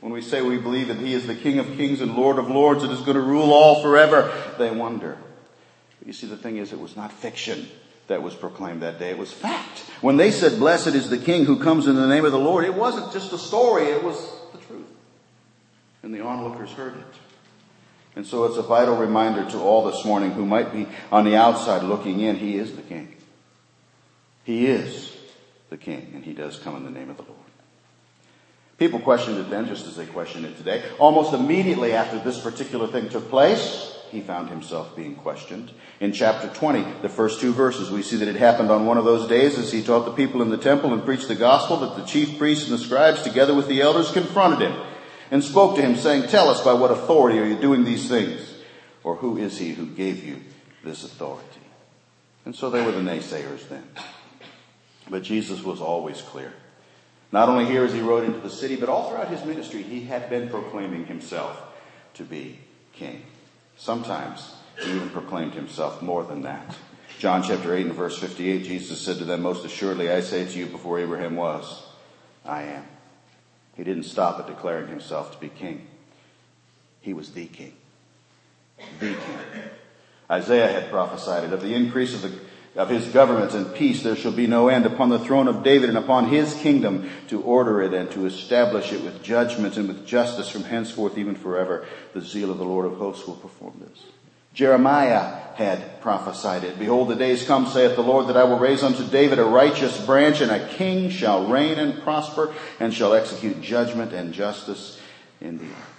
When 0.00 0.12
we 0.12 0.22
say 0.22 0.40
we 0.40 0.56
believe 0.58 0.88
that 0.88 0.96
He 0.96 1.12
is 1.12 1.26
the 1.26 1.34
King 1.34 1.58
of 1.58 1.66
kings 1.76 2.00
and 2.00 2.16
Lord 2.16 2.38
of 2.38 2.48
lords 2.48 2.82
and 2.82 2.92
is 2.92 3.00
going 3.00 3.16
to 3.16 3.22
rule 3.22 3.52
all 3.52 3.82
forever, 3.82 4.32
they 4.58 4.70
wonder. 4.70 5.18
But 5.98 6.08
you 6.08 6.14
see, 6.14 6.26
the 6.26 6.36
thing 6.36 6.56
is, 6.56 6.72
it 6.72 6.80
was 6.80 6.96
not 6.96 7.12
fiction 7.12 7.68
that 8.06 8.22
was 8.22 8.34
proclaimed 8.34 8.82
that 8.82 8.98
day. 8.98 9.10
It 9.10 9.18
was 9.18 9.32
fact. 9.32 9.80
When 10.00 10.16
they 10.16 10.30
said, 10.30 10.58
blessed 10.58 10.88
is 10.88 11.08
the 11.08 11.18
King 11.18 11.44
who 11.44 11.58
comes 11.58 11.86
in 11.86 11.96
the 11.96 12.06
name 12.06 12.24
of 12.24 12.32
the 12.32 12.38
Lord, 12.38 12.64
it 12.64 12.74
wasn't 12.74 13.12
just 13.12 13.32
a 13.32 13.38
story, 13.38 13.84
it 13.84 14.02
was 14.02 14.16
the 14.52 14.58
truth. 14.58 14.86
And 16.02 16.14
the 16.14 16.20
onlookers 16.20 16.70
heard 16.72 16.94
it. 16.96 17.06
And 18.16 18.26
so 18.26 18.44
it's 18.44 18.56
a 18.56 18.62
vital 18.62 18.96
reminder 18.96 19.48
to 19.50 19.58
all 19.58 19.90
this 19.90 20.04
morning 20.04 20.32
who 20.32 20.46
might 20.46 20.72
be 20.72 20.86
on 21.10 21.24
the 21.24 21.36
outside 21.36 21.82
looking 21.82 22.20
in, 22.20 22.36
He 22.36 22.56
is 22.56 22.76
the 22.76 22.82
King. 22.82 23.16
He 24.44 24.66
is 24.66 25.16
the 25.70 25.76
King, 25.76 26.12
and 26.14 26.24
He 26.24 26.32
does 26.32 26.58
come 26.58 26.76
in 26.76 26.84
the 26.84 26.90
name 26.90 27.10
of 27.10 27.16
the 27.16 27.22
Lord. 27.22 27.38
People 28.76 29.00
questioned 29.00 29.38
it 29.38 29.50
then, 29.50 29.66
just 29.66 29.86
as 29.86 29.96
they 29.96 30.06
question 30.06 30.44
it 30.44 30.56
today. 30.56 30.84
Almost 30.98 31.32
immediately 31.32 31.92
after 31.92 32.18
this 32.18 32.40
particular 32.40 32.86
thing 32.88 33.08
took 33.08 33.30
place, 33.30 33.93
he 34.14 34.20
found 34.20 34.48
himself 34.48 34.94
being 34.94 35.16
questioned. 35.16 35.72
In 36.00 36.12
chapter 36.12 36.48
20, 36.48 37.02
the 37.02 37.08
first 37.08 37.40
two 37.40 37.52
verses, 37.52 37.90
we 37.90 38.02
see 38.02 38.16
that 38.16 38.28
it 38.28 38.36
happened 38.36 38.70
on 38.70 38.86
one 38.86 38.96
of 38.96 39.04
those 39.04 39.28
days 39.28 39.58
as 39.58 39.72
he 39.72 39.82
taught 39.82 40.04
the 40.04 40.12
people 40.12 40.40
in 40.40 40.50
the 40.50 40.56
temple 40.56 40.92
and 40.92 41.04
preached 41.04 41.28
the 41.28 41.34
gospel 41.34 41.78
that 41.78 41.96
the 41.96 42.04
chief 42.04 42.38
priests 42.38 42.70
and 42.70 42.78
the 42.78 42.82
scribes 42.82 43.22
together 43.22 43.54
with 43.54 43.66
the 43.66 43.82
elders 43.82 44.12
confronted 44.12 44.70
him 44.70 44.80
and 45.30 45.42
spoke 45.42 45.74
to 45.76 45.82
him 45.82 45.96
saying, 45.96 46.28
tell 46.28 46.48
us 46.48 46.62
by 46.62 46.72
what 46.72 46.92
authority 46.92 47.38
are 47.40 47.44
you 47.44 47.56
doing 47.56 47.84
these 47.84 48.08
things? 48.08 48.54
Or 49.02 49.16
who 49.16 49.36
is 49.36 49.58
he 49.58 49.72
who 49.72 49.86
gave 49.86 50.24
you 50.24 50.40
this 50.84 51.04
authority? 51.04 51.60
And 52.44 52.54
so 52.54 52.70
they 52.70 52.84
were 52.84 52.92
the 52.92 53.00
naysayers 53.00 53.68
then. 53.68 53.84
But 55.10 55.22
Jesus 55.22 55.62
was 55.62 55.80
always 55.80 56.22
clear. 56.22 56.52
Not 57.32 57.48
only 57.48 57.66
here 57.66 57.84
as 57.84 57.92
he 57.92 58.00
rode 58.00 58.24
into 58.24 58.38
the 58.38 58.48
city, 58.48 58.76
but 58.76 58.88
all 58.88 59.10
throughout 59.10 59.28
his 59.28 59.44
ministry, 59.44 59.82
he 59.82 60.04
had 60.04 60.30
been 60.30 60.48
proclaiming 60.48 61.06
himself 61.06 61.60
to 62.14 62.22
be 62.22 62.60
king. 62.92 63.24
Sometimes 63.76 64.54
he 64.80 64.92
even 64.92 65.10
proclaimed 65.10 65.54
himself 65.54 66.02
more 66.02 66.24
than 66.24 66.42
that. 66.42 66.76
John 67.18 67.42
chapter 67.42 67.74
8 67.74 67.86
and 67.86 67.94
verse 67.94 68.18
58, 68.18 68.64
Jesus 68.64 69.00
said 69.00 69.18
to 69.18 69.24
them, 69.24 69.42
Most 69.42 69.64
assuredly 69.64 70.10
I 70.10 70.20
say 70.20 70.44
to 70.44 70.58
you, 70.58 70.66
before 70.66 70.98
Abraham 70.98 71.36
was, 71.36 71.84
I 72.44 72.62
am. 72.62 72.84
He 73.76 73.84
didn't 73.84 74.04
stop 74.04 74.38
at 74.38 74.46
declaring 74.46 74.88
himself 74.88 75.32
to 75.32 75.38
be 75.38 75.48
king. 75.48 75.86
He 77.00 77.12
was 77.14 77.32
the 77.32 77.46
king. 77.46 77.74
The 79.00 79.14
king. 79.14 79.38
Isaiah 80.30 80.68
had 80.68 80.90
prophesied 80.90 81.44
it 81.44 81.52
of 81.52 81.60
the 81.60 81.74
increase 81.74 82.14
of, 82.14 82.22
the, 82.22 82.32
of 82.76 82.88
his 82.88 83.06
government 83.08 83.54
and 83.54 83.74
peace 83.74 84.02
there 84.02 84.16
shall 84.16 84.32
be 84.32 84.46
no 84.46 84.68
end 84.68 84.84
upon 84.84 85.08
the 85.08 85.18
throne 85.18 85.46
of 85.46 85.62
David 85.62 85.88
and 85.88 85.98
upon 85.98 86.28
his 86.28 86.54
kingdom 86.54 87.08
to 87.28 87.40
order 87.42 87.80
it 87.82 87.94
and 87.94 88.10
to 88.12 88.26
establish 88.26 88.92
it 88.92 89.02
with 89.04 89.22
judgment 89.22 89.76
and 89.76 89.86
with 89.86 90.06
justice 90.06 90.48
from 90.48 90.64
henceforth 90.64 91.16
even 91.16 91.36
forever. 91.36 91.86
The 92.14 92.20
zeal 92.20 92.50
of 92.50 92.58
the 92.58 92.64
Lord 92.64 92.86
of 92.86 92.98
hosts 92.98 93.26
will 93.26 93.36
perform 93.36 93.74
this. 93.80 94.02
Jeremiah 94.54 95.40
had 95.56 96.00
prophesied 96.00 96.62
it. 96.62 96.78
Behold, 96.78 97.08
the 97.08 97.16
days 97.16 97.44
come, 97.44 97.66
saith 97.66 97.96
the 97.96 98.02
Lord, 98.02 98.28
that 98.28 98.36
I 98.36 98.44
will 98.44 98.58
raise 98.58 98.84
unto 98.84 99.04
David 99.04 99.40
a 99.40 99.44
righteous 99.44 100.04
branch, 100.04 100.40
and 100.40 100.50
a 100.50 100.68
king 100.68 101.10
shall 101.10 101.48
reign 101.48 101.78
and 101.78 102.02
prosper, 102.02 102.54
and 102.78 102.94
shall 102.94 103.14
execute 103.14 103.60
judgment 103.60 104.12
and 104.12 104.32
justice 104.32 105.00
in 105.40 105.58
the 105.58 105.64
earth. 105.64 105.94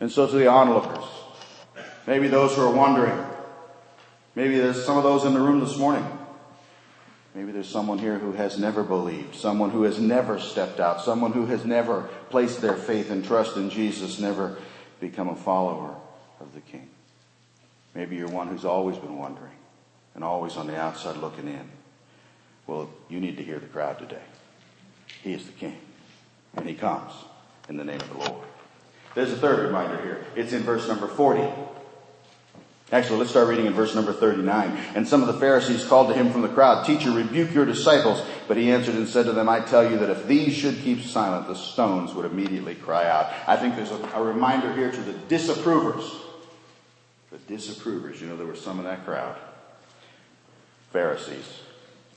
And 0.00 0.12
so 0.12 0.28
to 0.28 0.36
the 0.36 0.46
onlookers, 0.46 1.04
maybe 2.06 2.28
those 2.28 2.54
who 2.54 2.62
are 2.62 2.72
wondering, 2.72 3.27
maybe 4.38 4.56
there's 4.56 4.84
some 4.84 4.96
of 4.96 5.02
those 5.02 5.24
in 5.24 5.34
the 5.34 5.40
room 5.40 5.58
this 5.58 5.76
morning. 5.76 6.06
Maybe 7.34 7.50
there's 7.50 7.68
someone 7.68 7.98
here 7.98 8.18
who 8.18 8.32
has 8.32 8.56
never 8.56 8.84
believed, 8.84 9.34
someone 9.34 9.70
who 9.70 9.82
has 9.82 9.98
never 9.98 10.38
stepped 10.38 10.78
out, 10.78 11.00
someone 11.00 11.32
who 11.32 11.46
has 11.46 11.64
never 11.64 12.02
placed 12.30 12.60
their 12.60 12.76
faith 12.76 13.10
and 13.10 13.24
trust 13.24 13.56
in 13.56 13.68
Jesus, 13.68 14.20
never 14.20 14.56
become 15.00 15.28
a 15.28 15.34
follower 15.34 15.96
of 16.40 16.54
the 16.54 16.60
King. 16.60 16.88
Maybe 17.96 18.14
you're 18.14 18.28
one 18.28 18.46
who's 18.46 18.64
always 18.64 18.96
been 18.96 19.18
wondering 19.18 19.56
and 20.14 20.22
always 20.22 20.56
on 20.56 20.68
the 20.68 20.78
outside 20.78 21.16
looking 21.16 21.48
in. 21.48 21.68
Well, 22.68 22.88
you 23.08 23.18
need 23.18 23.38
to 23.38 23.42
hear 23.42 23.58
the 23.58 23.66
crowd 23.66 23.98
today. 23.98 24.22
He 25.22 25.32
is 25.32 25.46
the 25.46 25.52
King, 25.52 25.78
and 26.54 26.68
He 26.68 26.74
comes 26.74 27.12
in 27.68 27.76
the 27.76 27.84
name 27.84 28.00
of 28.00 28.08
the 28.10 28.18
Lord. 28.30 28.46
There's 29.16 29.32
a 29.32 29.36
third 29.36 29.66
reminder 29.66 30.00
here. 30.00 30.24
It's 30.36 30.52
in 30.52 30.62
verse 30.62 30.86
number 30.86 31.08
40. 31.08 31.42
Actually, 32.90 33.18
let's 33.18 33.30
start 33.30 33.48
reading 33.48 33.66
in 33.66 33.74
verse 33.74 33.94
number 33.94 34.12
39. 34.14 34.70
And 34.94 35.06
some 35.06 35.20
of 35.20 35.26
the 35.26 35.38
Pharisees 35.38 35.84
called 35.84 36.08
to 36.08 36.14
him 36.14 36.32
from 36.32 36.40
the 36.40 36.48
crowd, 36.48 36.86
Teacher, 36.86 37.10
rebuke 37.10 37.52
your 37.52 37.66
disciples. 37.66 38.22
But 38.46 38.56
he 38.56 38.70
answered 38.70 38.94
and 38.94 39.06
said 39.06 39.26
to 39.26 39.32
them, 39.32 39.48
I 39.48 39.60
tell 39.60 39.90
you 39.90 39.98
that 39.98 40.08
if 40.08 40.26
these 40.26 40.54
should 40.54 40.78
keep 40.78 41.02
silent, 41.02 41.48
the 41.48 41.54
stones 41.54 42.14
would 42.14 42.24
immediately 42.24 42.74
cry 42.74 43.06
out. 43.06 43.30
I 43.46 43.56
think 43.56 43.76
there's 43.76 43.90
a, 43.90 44.00
a 44.14 44.22
reminder 44.22 44.72
here 44.72 44.90
to 44.90 45.00
the 45.00 45.12
disapprovers 45.12 46.10
the 47.30 47.38
disapprovers. 47.38 48.20
You 48.20 48.28
know, 48.28 48.36
there 48.36 48.46
were 48.46 48.56
some 48.56 48.78
in 48.78 48.84
that 48.84 49.04
crowd. 49.04 49.36
Pharisees, 50.92 51.60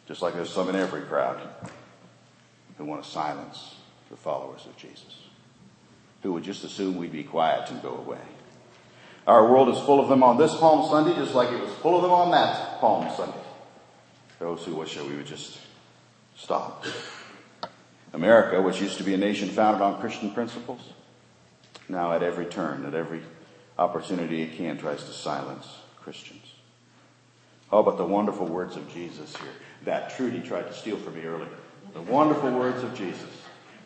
just 0.07 0.21
like 0.21 0.33
there's 0.33 0.51
some 0.51 0.69
in 0.69 0.75
every 0.75 1.01
crowd, 1.01 1.41
who 2.77 2.85
want 2.85 3.03
to 3.03 3.09
silence 3.09 3.75
the 4.09 4.15
followers 4.15 4.65
of 4.65 4.77
Jesus, 4.77 5.27
who 6.23 6.31
would 6.33 6.43
just 6.43 6.63
assume 6.63 6.95
we'd 6.95 7.11
be 7.11 7.23
quiet 7.23 7.69
and 7.69 7.81
go 7.81 7.97
away. 7.97 8.21
Our 9.27 9.51
world 9.51 9.69
is 9.69 9.79
full 9.83 9.99
of 9.99 10.09
them 10.09 10.23
on 10.23 10.37
this 10.37 10.55
Palm 10.55 10.89
Sunday, 10.89 11.15
just 11.15 11.35
like 11.35 11.51
it 11.51 11.61
was 11.61 11.73
full 11.75 11.95
of 11.95 12.01
them 12.01 12.11
on 12.11 12.31
that 12.31 12.79
Palm 12.79 13.09
Sunday. 13.15 13.37
Those 14.39 14.63
who 14.63 14.75
wish 14.75 14.95
that 14.95 15.05
we 15.05 15.15
would 15.15 15.27
just 15.27 15.59
stop. 16.35 16.85
America, 18.13 18.61
which 18.61 18.81
used 18.81 18.97
to 18.97 19.03
be 19.03 19.13
a 19.13 19.17
nation 19.17 19.49
founded 19.49 19.81
on 19.81 20.01
Christian 20.01 20.31
principles, 20.31 20.81
now 21.87 22.11
at 22.13 22.23
every 22.23 22.45
turn, 22.45 22.85
at 22.85 22.93
every 22.93 23.21
opportunity 23.77 24.41
it 24.41 24.57
can 24.57 24.77
tries 24.77 25.03
to 25.03 25.11
silence 25.11 25.67
Christians. 26.01 26.53
Oh, 27.71 27.83
but 27.83 27.97
the 27.97 28.05
wonderful 28.05 28.47
words 28.47 28.75
of 28.75 28.91
Jesus 28.93 29.35
here. 29.37 29.53
That 29.85 30.15
Trudy 30.17 30.41
tried 30.41 30.67
to 30.67 30.73
steal 30.73 30.97
from 30.97 31.15
me 31.15 31.23
earlier. 31.23 31.47
The 31.93 32.01
wonderful 32.01 32.51
words 32.51 32.83
of 32.83 32.93
Jesus. 32.95 33.29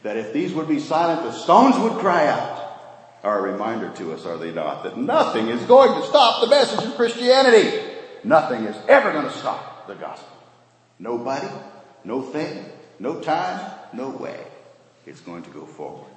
That 0.04 0.18
if 0.18 0.34
these 0.34 0.54
would 0.54 0.68
be 0.68 0.80
silent, 0.80 1.24
the 1.24 1.32
stones 1.32 1.78
would 1.78 2.00
cry 2.00 2.28
out. 2.28 2.65
Are 3.26 3.40
a 3.40 3.52
reminder 3.52 3.90
to 3.96 4.14
us, 4.14 4.24
are 4.28 4.38
they 4.38 4.52
not? 4.52 4.84
That 4.84 4.98
nothing 4.98 5.50
is 5.50 5.60
going 5.64 6.00
to 6.00 6.08
stop 6.08 6.42
the 6.42 6.48
message 6.48 6.86
of 6.86 6.96
Christianity. 6.96 7.76
Nothing 8.24 8.66
is 8.66 8.76
ever 8.88 9.12
going 9.12 9.26
to 9.26 9.32
stop 9.32 9.88
the 9.88 9.96
gospel. 9.96 10.38
Nobody, 11.00 11.48
no 12.04 12.22
thing, 12.22 12.66
no 13.00 13.22
time, 13.22 13.60
no 13.94 14.10
way. 14.10 14.40
It's 15.08 15.22
going 15.22 15.42
to 15.42 15.50
go 15.50 15.66
forward. 15.66 16.14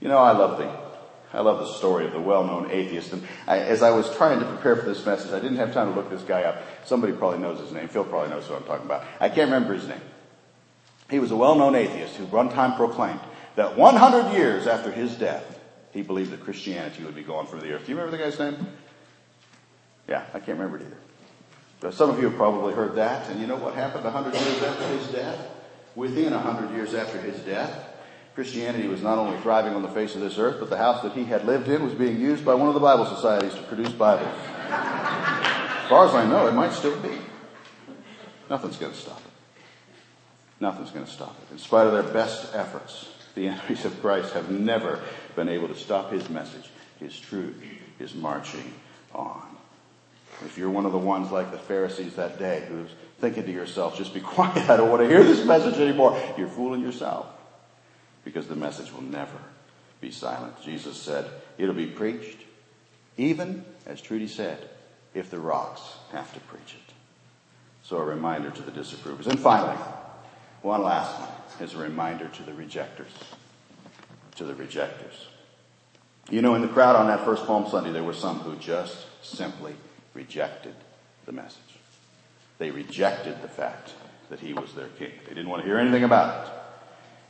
You 0.00 0.08
know, 0.08 0.18
I 0.18 0.32
love 0.32 0.58
the 0.58 0.84
I 1.32 1.40
love 1.40 1.60
the 1.60 1.72
story 1.74 2.06
of 2.06 2.12
the 2.12 2.20
well-known 2.20 2.70
atheist. 2.70 3.12
And 3.12 3.26
I, 3.46 3.58
as 3.58 3.82
I 3.82 3.90
was 3.90 4.12
trying 4.16 4.40
to 4.40 4.46
prepare 4.46 4.76
for 4.76 4.86
this 4.86 5.04
message, 5.06 5.32
I 5.32 5.40
didn't 5.40 5.56
have 5.56 5.72
time 5.72 5.92
to 5.92 6.00
look 6.00 6.10
this 6.10 6.22
guy 6.22 6.42
up. 6.42 6.62
Somebody 6.84 7.12
probably 7.12 7.38
knows 7.38 7.60
his 7.60 7.72
name. 7.72 7.88
Phil 7.88 8.04
probably 8.04 8.30
knows 8.30 8.46
who 8.46 8.54
I'm 8.54 8.64
talking 8.64 8.86
about. 8.86 9.04
I 9.20 9.28
can't 9.28 9.50
remember 9.50 9.74
his 9.74 9.86
name. 9.86 10.00
He 11.10 11.18
was 11.20 11.30
a 11.30 11.36
well-known 11.36 11.74
atheist 11.74 12.16
who 12.16 12.24
one 12.26 12.50
time 12.50 12.74
proclaimed 12.74 13.20
that 13.56 13.76
100 13.76 14.32
years 14.36 14.66
after 14.66 14.90
his 14.90 15.14
death, 15.16 15.53
he 15.94 16.02
believed 16.02 16.32
that 16.32 16.40
Christianity 16.42 17.04
would 17.04 17.14
be 17.14 17.22
gone 17.22 17.46
from 17.46 17.60
the 17.60 17.72
earth. 17.72 17.86
Do 17.86 17.92
you 17.92 17.96
remember 17.96 18.16
the 18.16 18.22
guy's 18.22 18.38
name? 18.38 18.66
Yeah, 20.08 20.24
I 20.34 20.40
can't 20.40 20.58
remember 20.58 20.78
it 20.78 20.82
either. 20.82 20.98
But 21.80 21.94
some 21.94 22.10
of 22.10 22.18
you 22.18 22.28
have 22.28 22.36
probably 22.36 22.74
heard 22.74 22.96
that. 22.96 23.30
And 23.30 23.40
you 23.40 23.46
know 23.46 23.56
what 23.56 23.74
happened 23.74 24.04
a 24.04 24.10
100 24.10 24.38
years 24.38 24.62
after 24.62 24.88
his 24.88 25.06
death? 25.08 25.50
Within 25.94 26.32
a 26.32 26.38
100 26.38 26.74
years 26.74 26.94
after 26.94 27.18
his 27.20 27.38
death, 27.40 27.90
Christianity 28.34 28.88
was 28.88 29.02
not 29.02 29.18
only 29.18 29.38
thriving 29.40 29.74
on 29.74 29.82
the 29.82 29.88
face 29.88 30.16
of 30.16 30.20
this 30.20 30.36
earth, 30.38 30.56
but 30.58 30.68
the 30.68 30.76
house 30.76 31.02
that 31.02 31.12
he 31.12 31.24
had 31.24 31.46
lived 31.46 31.68
in 31.68 31.84
was 31.84 31.94
being 31.94 32.20
used 32.20 32.44
by 32.44 32.54
one 32.54 32.66
of 32.66 32.74
the 32.74 32.80
Bible 32.80 33.06
societies 33.06 33.54
to 33.54 33.62
produce 33.62 33.92
Bibles. 33.92 34.26
As 34.26 35.88
far 35.88 36.08
as 36.08 36.14
I 36.14 36.26
know, 36.26 36.48
it 36.48 36.52
might 36.52 36.72
still 36.72 36.98
be. 37.00 37.16
Nothing's 38.50 38.76
going 38.76 38.92
to 38.92 38.98
stop 38.98 39.18
it. 39.18 39.62
Nothing's 40.60 40.90
going 40.90 41.04
to 41.04 41.10
stop 41.10 41.36
it. 41.42 41.52
In 41.52 41.58
spite 41.58 41.86
of 41.86 41.92
their 41.92 42.12
best 42.12 42.52
efforts, 42.54 43.10
the 43.34 43.48
enemies 43.48 43.84
of 43.84 44.00
Christ 44.00 44.32
have 44.32 44.50
never 44.50 45.00
been 45.34 45.48
able 45.48 45.68
to 45.68 45.74
stop 45.74 46.12
his 46.12 46.28
message. 46.28 46.68
His 47.00 47.18
truth 47.18 47.62
is 47.98 48.14
marching 48.14 48.72
on. 49.14 49.42
If 50.44 50.58
you're 50.58 50.70
one 50.70 50.86
of 50.86 50.92
the 50.92 50.98
ones 50.98 51.30
like 51.30 51.52
the 51.52 51.58
Pharisees 51.58 52.14
that 52.16 52.38
day 52.38 52.64
who's 52.68 52.90
thinking 53.20 53.44
to 53.44 53.52
yourself, 53.52 53.96
just 53.96 54.14
be 54.14 54.20
quiet, 54.34 54.68
I 54.68 54.76
don't 54.76 54.90
want 54.90 55.02
to 55.02 55.08
hear 55.08 55.22
this 55.22 55.44
message 55.44 55.78
anymore, 55.80 56.20
you're 56.36 56.48
fooling 56.48 56.80
yourself 56.80 57.26
because 58.24 58.48
the 58.48 58.56
message 58.56 58.92
will 58.92 59.02
never 59.02 59.38
be 60.00 60.10
silent. 60.10 60.60
Jesus 60.62 60.96
said, 60.96 61.26
it'll 61.58 61.74
be 61.74 61.86
preached, 61.86 62.38
even, 63.16 63.64
as 63.86 64.00
Trudy 64.00 64.28
said, 64.28 64.68
if 65.14 65.30
the 65.30 65.38
rocks 65.38 65.82
have 66.10 66.32
to 66.34 66.40
preach 66.40 66.74
it. 66.74 66.94
So 67.84 67.98
a 67.98 68.04
reminder 68.04 68.50
to 68.50 68.62
the 68.62 68.72
disapprovers. 68.72 69.26
And 69.26 69.38
finally, 69.38 69.76
one 70.62 70.82
last 70.82 71.20
one 71.20 71.28
is 71.60 71.74
a 71.74 71.78
reminder 71.78 72.28
to 72.28 72.42
the 72.42 72.54
rejectors. 72.54 73.10
To 74.36 74.44
the 74.44 74.54
rejectors. 74.54 75.28
You 76.30 76.42
know, 76.42 76.54
in 76.54 76.62
the 76.62 76.68
crowd 76.68 76.96
on 76.96 77.06
that 77.08 77.24
first 77.24 77.46
Palm 77.46 77.68
Sunday, 77.70 77.92
there 77.92 78.02
were 78.02 78.14
some 78.14 78.40
who 78.40 78.56
just 78.56 79.06
simply 79.22 79.74
rejected 80.14 80.74
the 81.26 81.32
message. 81.32 81.60
They 82.58 82.70
rejected 82.70 83.42
the 83.42 83.48
fact 83.48 83.92
that 84.30 84.40
he 84.40 84.54
was 84.54 84.72
their 84.74 84.88
king. 84.88 85.12
They 85.28 85.34
didn't 85.34 85.48
want 85.50 85.62
to 85.62 85.68
hear 85.68 85.78
anything 85.78 86.04
about 86.04 86.46
it. 86.46 86.52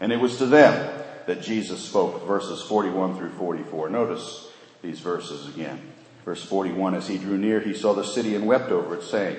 And 0.01 0.13
it 0.13 0.21
was 0.21 0.39
to 0.39 0.47
them 0.47 1.03
that 1.27 1.43
Jesus 1.43 1.85
spoke, 1.85 2.27
verses 2.27 2.63
41 2.63 3.17
through 3.17 3.31
44. 3.31 3.89
Notice 3.91 4.49
these 4.83 5.01
verses 5.01 5.49
again. 5.49 5.81
Verse 6.25 6.43
41, 6.43 6.95
as 6.95 7.09
he 7.09 7.19
drew 7.19 7.37
near, 7.37 7.61
he 7.61 7.75
saw 7.75 7.93
the 7.93 8.05
city 8.05 8.35
and 8.35 8.47
wept 8.47 8.71
over 8.71 8.95
it, 8.97 9.03
saying, 9.03 9.37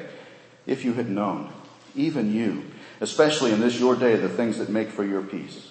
If 0.67 0.86
you 0.86 0.93
had 0.93 1.10
known, 1.10 1.51
even 1.95 2.34
you, 2.34 2.65
especially 3.01 3.51
in 3.51 3.60
this 3.60 3.79
your 3.79 3.95
day, 3.95 4.15
the 4.15 4.29
things 4.29 4.57
that 4.57 4.69
make 4.69 4.89
for 4.89 5.03
your 5.03 5.22
peace, 5.22 5.69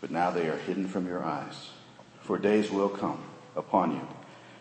but 0.00 0.10
now 0.10 0.30
they 0.30 0.48
are 0.48 0.56
hidden 0.56 0.88
from 0.88 1.06
your 1.06 1.24
eyes. 1.24 1.70
For 2.22 2.38
days 2.38 2.70
will 2.70 2.88
come 2.88 3.22
upon 3.56 3.92
you 3.92 4.06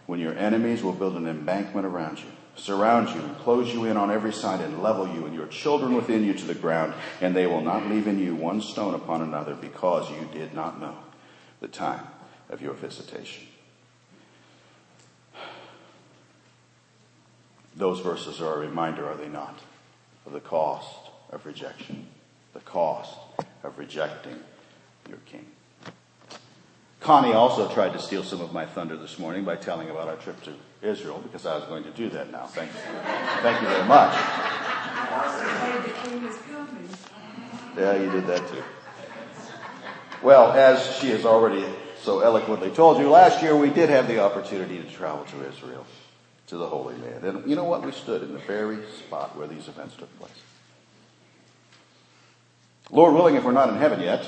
when 0.05 0.19
your 0.19 0.33
enemies 0.37 0.83
will 0.83 0.93
build 0.93 1.15
an 1.15 1.27
embankment 1.27 1.85
around 1.85 2.19
you 2.19 2.31
surround 2.57 3.09
you 3.09 3.21
and 3.21 3.37
close 3.37 3.73
you 3.73 3.85
in 3.85 3.97
on 3.97 4.11
every 4.11 4.33
side 4.33 4.61
and 4.61 4.81
level 4.81 5.07
you 5.07 5.25
and 5.25 5.35
your 5.35 5.47
children 5.47 5.93
within 5.93 6.23
you 6.23 6.33
to 6.33 6.45
the 6.45 6.55
ground, 6.55 6.93
and 7.21 7.35
they 7.35 7.47
will 7.47 7.61
not 7.61 7.87
leave 7.87 8.07
in 8.07 8.19
you 8.19 8.35
one 8.35 8.61
stone 8.61 8.93
upon 8.93 9.21
another 9.21 9.55
because 9.55 10.09
you 10.09 10.27
did 10.33 10.53
not 10.53 10.79
know 10.79 10.97
the 11.59 11.67
time 11.67 12.05
of 12.49 12.61
your 12.61 12.73
visitation. 12.73 13.47
Those 17.75 17.99
verses 17.99 18.41
are 18.41 18.55
a 18.55 18.59
reminder, 18.59 19.07
are 19.07 19.15
they 19.15 19.27
not, 19.27 19.59
of 20.25 20.33
the 20.33 20.39
cost 20.39 21.11
of 21.31 21.45
rejection, 21.45 22.07
the 22.53 22.59
cost 22.61 23.15
of 23.63 23.77
rejecting 23.77 24.39
your 25.07 25.19
king. 25.25 25.45
Connie 26.99 27.33
also 27.33 27.71
tried 27.73 27.93
to 27.93 27.99
steal 27.99 28.23
some 28.23 28.41
of 28.41 28.51
my 28.51 28.65
thunder 28.65 28.97
this 28.97 29.17
morning 29.17 29.45
by 29.45 29.55
telling 29.55 29.89
about 29.89 30.07
our 30.07 30.17
trip 30.17 30.41
to 30.43 30.53
Israel 30.81 31.19
because 31.19 31.45
I 31.45 31.55
was 31.55 31.65
going 31.65 31.83
to 31.83 31.91
do 31.91 32.09
that 32.09 32.31
now. 32.31 32.47
Thank 32.47 32.71
you. 32.73 32.79
Thank 33.41 33.61
you 33.61 33.67
very 33.67 33.87
much. 33.87 34.13
Yeah, 37.77 37.95
you 38.01 38.11
did 38.11 38.27
that 38.27 38.47
too. 38.49 38.63
Well, 40.23 40.51
as 40.51 40.97
she 40.97 41.09
has 41.09 41.25
already 41.25 41.63
so 42.01 42.21
eloquently 42.21 42.71
told 42.71 42.97
you, 42.97 43.09
last 43.09 43.41
year 43.43 43.55
we 43.55 43.69
did 43.69 43.89
have 43.89 44.07
the 44.07 44.19
opportunity 44.19 44.81
to 44.81 44.89
travel 44.89 45.25
to 45.25 45.47
Israel, 45.47 45.85
to 46.47 46.57
the 46.57 46.67
Holy 46.67 46.95
Land. 46.97 47.23
And 47.23 47.49
you 47.49 47.55
know 47.55 47.65
what? 47.65 47.85
We 47.85 47.91
stood 47.91 48.23
in 48.23 48.33
the 48.33 48.39
very 48.39 48.79
spot 48.97 49.37
where 49.37 49.47
these 49.47 49.67
events 49.67 49.95
took 49.95 50.17
place. 50.19 50.31
Lord 52.89 53.13
willing, 53.13 53.35
if 53.35 53.43
we're 53.43 53.51
not 53.51 53.69
in 53.69 53.75
heaven 53.75 53.99
yet, 53.99 54.27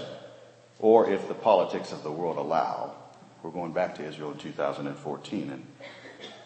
or 0.79 1.09
if 1.09 1.27
the 1.27 1.33
politics 1.33 1.91
of 1.91 2.03
the 2.03 2.11
world 2.11 2.37
allow, 2.37 2.95
we're 3.43 3.51
going 3.51 3.73
back 3.73 3.95
to 3.95 4.03
Israel 4.03 4.31
in 4.31 4.37
2014 4.37 5.49
and 5.49 5.67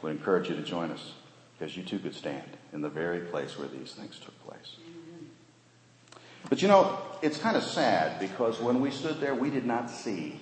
would 0.01 0.11
encourage 0.11 0.49
you 0.49 0.55
to 0.55 0.63
join 0.63 0.91
us 0.91 1.13
because 1.57 1.77
you 1.77 1.83
too 1.83 1.99
could 1.99 2.15
stand 2.15 2.57
in 2.73 2.81
the 2.81 2.89
very 2.89 3.21
place 3.21 3.57
where 3.57 3.67
these 3.67 3.93
things 3.93 4.19
took 4.19 4.37
place. 4.45 4.77
But 6.49 6.61
you 6.61 6.67
know, 6.67 6.99
it's 7.21 7.37
kind 7.37 7.55
of 7.55 7.63
sad 7.63 8.19
because 8.19 8.59
when 8.59 8.81
we 8.81 8.91
stood 8.91 9.19
there, 9.19 9.33
we 9.33 9.49
did 9.49 9.65
not 9.65 9.89
see 9.89 10.41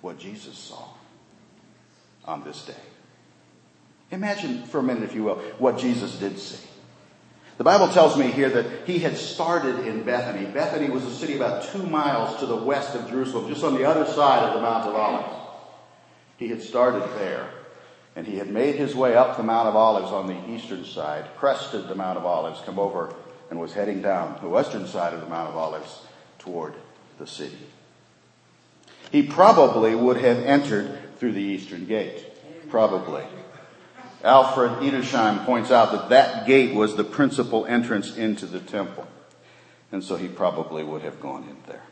what 0.00 0.18
Jesus 0.18 0.56
saw 0.56 0.88
on 2.24 2.44
this 2.44 2.64
day. 2.64 2.74
Imagine 4.10 4.64
for 4.64 4.78
a 4.78 4.82
minute, 4.82 5.02
if 5.02 5.14
you 5.14 5.24
will, 5.24 5.36
what 5.58 5.78
Jesus 5.78 6.16
did 6.18 6.38
see. 6.38 6.69
The 7.60 7.64
Bible 7.64 7.88
tells 7.88 8.16
me 8.16 8.30
here 8.30 8.48
that 8.48 8.86
he 8.86 9.00
had 9.00 9.18
started 9.18 9.86
in 9.86 10.02
Bethany. 10.02 10.46
Bethany 10.46 10.88
was 10.88 11.04
a 11.04 11.14
city 11.14 11.36
about 11.36 11.62
two 11.64 11.82
miles 11.82 12.40
to 12.40 12.46
the 12.46 12.56
west 12.56 12.94
of 12.94 13.10
Jerusalem, 13.10 13.48
just 13.52 13.62
on 13.62 13.74
the 13.74 13.84
other 13.84 14.06
side 14.06 14.44
of 14.44 14.54
the 14.54 14.62
Mount 14.62 14.88
of 14.88 14.94
Olives. 14.94 15.36
He 16.38 16.48
had 16.48 16.62
started 16.62 17.06
there. 17.18 17.50
And 18.16 18.26
he 18.26 18.38
had 18.38 18.48
made 18.48 18.76
his 18.76 18.94
way 18.94 19.14
up 19.14 19.36
the 19.36 19.42
Mount 19.42 19.68
of 19.68 19.76
Olives 19.76 20.10
on 20.10 20.26
the 20.26 20.50
eastern 20.50 20.86
side, 20.86 21.26
crested 21.36 21.86
the 21.86 21.94
Mount 21.94 22.16
of 22.16 22.24
Olives, 22.24 22.62
come 22.64 22.78
over, 22.78 23.12
and 23.50 23.60
was 23.60 23.74
heading 23.74 24.00
down 24.00 24.38
the 24.40 24.48
western 24.48 24.86
side 24.86 25.12
of 25.12 25.20
the 25.20 25.28
Mount 25.28 25.50
of 25.50 25.56
Olives 25.56 26.00
toward 26.38 26.72
the 27.18 27.26
city. 27.26 27.58
He 29.12 29.22
probably 29.22 29.94
would 29.94 30.16
have 30.16 30.38
entered 30.38 30.98
through 31.18 31.32
the 31.32 31.42
eastern 31.42 31.84
gate. 31.84 32.24
Probably. 32.70 33.24
Alfred 34.22 34.72
Edersheim 34.82 35.44
points 35.44 35.70
out 35.70 35.92
that 35.92 36.08
that 36.10 36.46
gate 36.46 36.74
was 36.74 36.96
the 36.96 37.04
principal 37.04 37.64
entrance 37.66 38.16
into 38.16 38.46
the 38.46 38.60
temple. 38.60 39.06
And 39.92 40.04
so 40.04 40.16
he 40.16 40.28
probably 40.28 40.84
would 40.84 41.02
have 41.02 41.20
gone 41.20 41.44
in 41.44 41.56
there. 41.66 41.82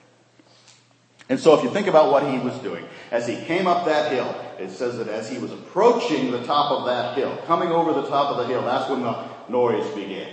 And 1.31 1.38
so 1.38 1.57
if 1.59 1.62
you 1.62 1.71
think 1.71 1.87
about 1.88 2.11
what 2.11 2.31
he 2.31 2.38
was 2.38 2.57
doing, 2.61 2.87
as 3.11 3.27
he 3.27 3.37
came 3.37 3.67
up 3.67 3.85
that 3.85 4.12
hill, 4.12 4.35
it 4.59 4.71
says 4.71 4.97
that 4.97 5.09
as 5.09 5.29
he 5.29 5.38
was 5.38 5.53
approaching 5.53 6.31
the 6.31 6.43
top 6.45 6.73
of 6.73 6.87
that 6.87 7.17
hill, 7.17 7.37
coming 7.47 7.69
over 7.69 7.93
the 7.93 8.09
top 8.09 8.31
of 8.31 8.38
the 8.38 8.47
hill, 8.47 8.62
that's 8.62 8.88
when 8.88 9.03
the 9.03 9.25
noise 9.49 9.87
began. 9.95 10.33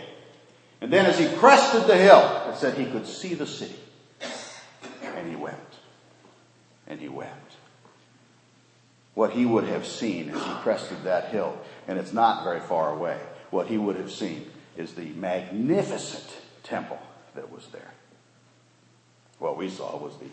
And 0.79 0.91
then 0.91 1.05
as 1.05 1.19
he 1.19 1.27
crested 1.36 1.84
the 1.88 1.97
hill, 1.97 2.43
it 2.49 2.55
said 2.58 2.77
he 2.77 2.86
could 2.86 3.08
see 3.08 3.34
the 3.34 3.47
city. 3.47 3.75
And 5.01 5.29
he 5.29 5.36
wept. 5.36 5.75
And 6.88 6.99
he 6.99 7.10
wept. 7.10 7.55
What 9.15 9.31
he 9.31 9.45
would 9.45 9.63
have 9.65 9.86
seen 9.86 10.29
as 10.29 10.43
he 10.43 10.53
crested 10.62 11.03
that 11.03 11.29
hill, 11.29 11.58
and 11.88 12.00
it's 12.00 12.13
not 12.13 12.43
very 12.43 12.60
far 12.60 12.91
away, 12.91 13.19
what 13.52 13.67
he 13.67 13.78
would 13.78 13.95
have 13.95 14.12
seen 14.12 14.50
is 14.78 14.93
the 14.93 15.10
magnificent 15.13 16.36
temple 16.63 17.00
that 17.36 17.52
was 17.52 17.67
there. 17.71 17.91
What 19.39 19.58
we 19.58 19.69
saw 19.69 19.98
was 19.98 20.17
the 20.17 20.30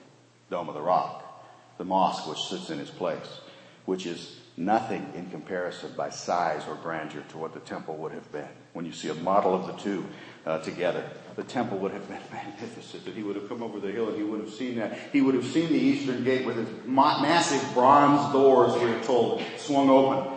Dome 0.50 0.68
of 0.68 0.74
the 0.74 0.82
Rock, 0.82 1.44
the 1.78 1.84
mosque 1.84 2.28
which 2.28 2.40
sits 2.40 2.70
in 2.70 2.80
its 2.80 2.90
place, 2.90 3.40
which 3.84 4.06
is 4.06 4.36
nothing 4.56 5.06
in 5.14 5.30
comparison 5.30 5.92
by 5.96 6.10
size 6.10 6.62
or 6.68 6.74
grandeur 6.76 7.22
to 7.30 7.38
what 7.38 7.54
the 7.54 7.60
temple 7.60 7.96
would 7.96 8.12
have 8.12 8.30
been. 8.32 8.48
When 8.72 8.84
you 8.84 8.92
see 8.92 9.08
a 9.08 9.14
model 9.14 9.54
of 9.54 9.66
the 9.66 9.72
two 9.74 10.04
uh, 10.44 10.58
together, 10.58 11.04
the 11.36 11.42
temple 11.42 11.78
would 11.78 11.92
have 11.92 12.06
been 12.08 12.20
magnificent. 12.32 13.04
That 13.04 13.14
he 13.14 13.22
would 13.22 13.36
have 13.36 13.48
come 13.48 13.62
over 13.62 13.80
the 13.80 13.90
hill 13.90 14.08
and 14.08 14.16
he 14.16 14.22
would 14.22 14.40
have 14.40 14.52
seen 14.52 14.76
that. 14.76 14.98
He 15.12 15.20
would 15.20 15.34
have 15.34 15.46
seen 15.46 15.68
the 15.68 15.78
eastern 15.78 16.22
gate 16.24 16.46
with 16.46 16.58
its 16.58 16.70
massive 16.86 17.74
bronze 17.74 18.32
doors, 18.32 18.74
we 18.74 18.90
are 18.90 19.02
told, 19.02 19.42
swung 19.56 19.88
open 19.88 20.31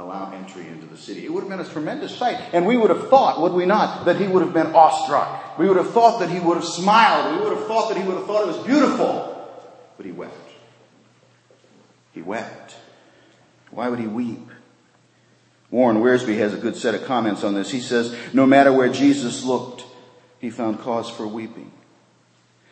allow 0.00 0.32
entry 0.32 0.66
into 0.66 0.86
the 0.86 0.96
city. 0.96 1.24
It 1.24 1.32
would 1.32 1.42
have 1.42 1.50
been 1.50 1.60
a 1.60 1.68
tremendous 1.68 2.16
sight. 2.16 2.40
And 2.52 2.66
we 2.66 2.76
would 2.76 2.90
have 2.90 3.08
thought, 3.08 3.40
would 3.40 3.52
we 3.52 3.66
not, 3.66 4.04
that 4.06 4.16
he 4.16 4.26
would 4.26 4.42
have 4.42 4.52
been 4.52 4.68
awestruck. 4.68 5.58
We 5.58 5.68
would 5.68 5.76
have 5.76 5.90
thought 5.90 6.20
that 6.20 6.30
he 6.30 6.40
would 6.40 6.56
have 6.56 6.66
smiled. 6.66 7.36
We 7.36 7.44
would 7.48 7.58
have 7.58 7.66
thought 7.66 7.88
that 7.88 7.98
he 7.98 8.06
would 8.06 8.16
have 8.16 8.26
thought 8.26 8.42
it 8.42 8.56
was 8.56 8.66
beautiful. 8.66 9.26
But 9.96 10.06
he 10.06 10.12
wept. 10.12 10.50
He 12.12 12.22
wept. 12.22 12.76
Why 13.70 13.88
would 13.88 13.98
he 13.98 14.06
weep? 14.06 14.48
Warren 15.70 15.98
Wiersbe 15.98 16.36
has 16.38 16.52
a 16.52 16.58
good 16.58 16.76
set 16.76 16.94
of 16.94 17.04
comments 17.04 17.44
on 17.44 17.54
this. 17.54 17.70
He 17.70 17.80
says, 17.80 18.16
no 18.32 18.46
matter 18.46 18.72
where 18.72 18.88
Jesus 18.88 19.44
looked, 19.44 19.84
he 20.40 20.50
found 20.50 20.80
cause 20.80 21.08
for 21.08 21.26
weeping. 21.26 21.70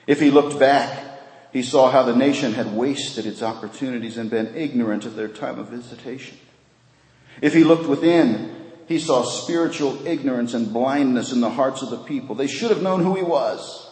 If 0.06 0.20
he 0.20 0.30
looked 0.30 0.58
back, 0.58 1.04
he 1.52 1.62
saw 1.62 1.90
how 1.90 2.02
the 2.02 2.16
nation 2.16 2.54
had 2.54 2.74
wasted 2.74 3.26
its 3.26 3.42
opportunities 3.42 4.16
and 4.16 4.30
been 4.30 4.54
ignorant 4.56 5.04
of 5.04 5.14
their 5.14 5.28
time 5.28 5.58
of 5.58 5.68
visitation. 5.68 6.38
If 7.40 7.54
he 7.54 7.64
looked 7.64 7.88
within, 7.88 8.54
he 8.86 8.98
saw 8.98 9.22
spiritual 9.22 10.06
ignorance 10.06 10.54
and 10.54 10.72
blindness 10.72 11.32
in 11.32 11.40
the 11.40 11.50
hearts 11.50 11.82
of 11.82 11.90
the 11.90 11.98
people. 11.98 12.34
They 12.34 12.46
should 12.46 12.70
have 12.70 12.82
known 12.82 13.02
who 13.02 13.14
he 13.14 13.22
was, 13.22 13.90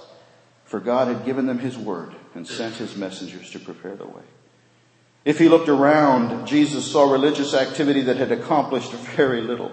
for 0.65 0.81
God 0.81 1.09
had 1.09 1.25
given 1.25 1.47
them 1.47 1.59
his 1.59 1.77
word 1.77 2.15
and 2.35 2.47
sent 2.47 2.77
his 2.77 2.97
messengers 2.97 3.51
to 3.51 3.59
prepare 3.59 3.95
the 3.95 4.07
way. 4.07 4.23
If 5.25 5.39
he 5.39 5.49
looked 5.49 5.69
around, 5.69 6.47
Jesus 6.47 6.91
saw 6.91 7.11
religious 7.11 7.53
activity 7.53 8.03
that 8.03 8.17
had 8.17 8.33
accomplished 8.33 8.93
very 8.93 9.43
little. 9.43 9.73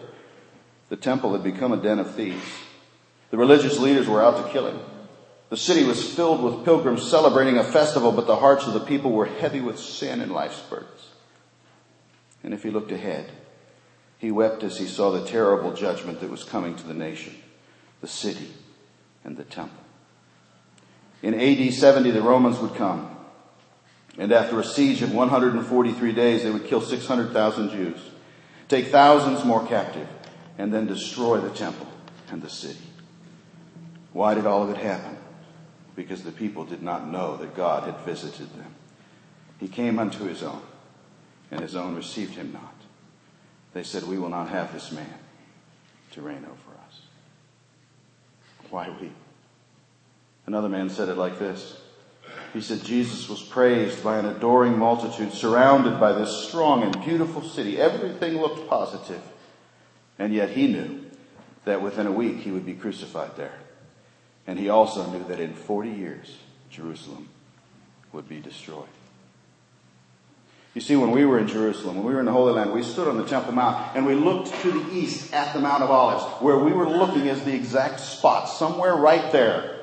The 0.89 0.97
temple 0.97 1.31
had 1.33 1.43
become 1.43 1.71
a 1.71 1.77
den 1.77 1.99
of 1.99 2.15
thieves. 2.15 2.43
The 3.29 3.37
religious 3.37 3.79
leaders 3.79 4.07
were 4.07 4.21
out 4.21 4.45
to 4.45 4.51
kill 4.51 4.67
him. 4.67 4.79
The 5.49 5.57
city 5.57 5.83
was 5.83 6.13
filled 6.13 6.43
with 6.43 6.65
pilgrims 6.65 7.09
celebrating 7.09 7.57
a 7.57 7.63
festival, 7.63 8.11
but 8.11 8.27
the 8.27 8.35
hearts 8.35 8.65
of 8.65 8.73
the 8.73 8.79
people 8.79 9.11
were 9.11 9.25
heavy 9.25 9.61
with 9.61 9.79
sin 9.79 10.21
and 10.21 10.31
life's 10.31 10.59
burdens. 10.61 11.09
And 12.43 12.53
if 12.53 12.63
he 12.63 12.71
looked 12.71 12.91
ahead, 12.91 13.31
he 14.23 14.31
wept 14.31 14.63
as 14.63 14.77
he 14.77 14.87
saw 14.87 15.11
the 15.11 15.27
terrible 15.27 15.73
judgment 15.73 16.21
that 16.21 16.29
was 16.29 16.45
coming 16.45 16.73
to 16.75 16.87
the 16.87 16.93
nation, 16.93 17.35
the 17.99 18.07
city, 18.07 18.47
and 19.25 19.35
the 19.35 19.43
temple. 19.43 19.83
In 21.21 21.33
AD 21.33 21.73
70, 21.73 22.11
the 22.11 22.21
Romans 22.21 22.57
would 22.59 22.73
come, 22.75 23.13
and 24.17 24.31
after 24.31 24.61
a 24.61 24.63
siege 24.63 25.01
of 25.01 25.13
143 25.13 26.11
days, 26.13 26.43
they 26.43 26.51
would 26.51 26.67
kill 26.67 26.79
600,000 26.79 27.69
Jews, 27.71 27.99
take 28.69 28.87
thousands 28.87 29.43
more 29.43 29.67
captive, 29.67 30.07
and 30.57 30.73
then 30.73 30.87
destroy 30.87 31.41
the 31.41 31.49
temple 31.49 31.87
and 32.29 32.41
the 32.41 32.49
city. 32.49 32.79
Why 34.13 34.35
did 34.35 34.45
all 34.45 34.63
of 34.63 34.69
it 34.69 34.77
happen? 34.77 35.17
because 35.95 36.23
the 36.23 36.31
people 36.31 36.65
did 36.65 36.81
not 36.81 37.07
know 37.07 37.37
that 37.37 37.55
God 37.55 37.83
had 37.83 37.99
visited 37.99 38.49
them. 38.53 38.73
He 39.59 39.67
came 39.67 39.99
unto 39.99 40.23
his 40.25 40.41
own, 40.41 40.61
and 41.51 41.59
his 41.59 41.75
own 41.75 41.95
received 41.95 42.33
him 42.35 42.51
not. 42.51 42.82
They 43.73 43.83
said, 43.83 44.03
We 44.03 44.17
will 44.17 44.29
not 44.29 44.49
have 44.49 44.73
this 44.73 44.91
man 44.91 45.13
to 46.11 46.21
reign 46.21 46.45
over 46.45 46.77
us. 46.87 47.01
Why 48.69 48.89
we? 49.01 49.11
Another 50.45 50.69
man 50.69 50.89
said 50.89 51.09
it 51.09 51.17
like 51.17 51.39
this. 51.39 51.79
He 52.53 52.61
said, 52.61 52.83
Jesus 52.83 53.27
was 53.29 53.41
praised 53.41 54.03
by 54.03 54.19
an 54.19 54.25
adoring 54.25 54.77
multitude, 54.77 55.33
surrounded 55.33 55.99
by 55.99 56.13
this 56.13 56.47
strong 56.47 56.83
and 56.83 57.03
beautiful 57.03 57.41
city. 57.41 57.79
Everything 57.79 58.39
looked 58.39 58.69
positive. 58.69 59.21
And 60.19 60.33
yet 60.33 60.51
he 60.51 60.67
knew 60.67 61.05
that 61.65 61.81
within 61.81 62.05
a 62.05 62.11
week 62.11 62.37
he 62.37 62.51
would 62.51 62.65
be 62.65 62.73
crucified 62.73 63.35
there. 63.35 63.57
And 64.45 64.59
he 64.59 64.69
also 64.69 65.09
knew 65.09 65.23
that 65.27 65.39
in 65.39 65.53
40 65.53 65.89
years, 65.89 66.37
Jerusalem 66.69 67.29
would 68.11 68.27
be 68.29 68.39
destroyed. 68.39 68.87
You 70.73 70.81
see, 70.81 70.95
when 70.95 71.11
we 71.11 71.23
were 71.23 71.37
in 71.37 71.47
Jerusalem, 71.47 71.97
when 71.97 72.05
we 72.05 72.13
were 72.13 72.19
in 72.19 72.25
the 72.25 72.31
Holy 72.31 72.53
Land, 72.53 72.73
we 72.73 72.81
stood 72.81 73.07
on 73.07 73.17
the 73.17 73.25
Temple 73.25 73.53
Mount 73.53 73.95
and 73.95 74.07
we 74.07 74.15
looked 74.15 74.51
to 74.61 74.71
the 74.71 74.93
east 74.93 75.31
at 75.31 75.53
the 75.53 75.59
Mount 75.59 75.83
of 75.83 75.91
Olives, 75.91 76.23
where 76.41 76.57
we 76.57 76.71
were 76.71 76.89
looking 76.89 77.29
as 77.29 77.43
the 77.43 77.53
exact 77.53 77.99
spot, 77.99 78.49
somewhere 78.49 78.95
right 78.95 79.31
there, 79.31 79.79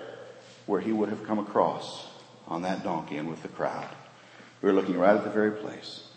where 0.66 0.80
he 0.80 0.90
would 0.90 1.08
have 1.08 1.24
come 1.24 1.38
across 1.38 2.06
on 2.48 2.62
that 2.62 2.82
donkey 2.82 3.18
and 3.18 3.30
with 3.30 3.40
the 3.42 3.48
crowd. 3.48 3.88
We 4.62 4.68
were 4.68 4.74
looking 4.74 4.98
right 4.98 5.16
at 5.16 5.22
the 5.22 5.30
very 5.30 5.52
place 5.52 6.08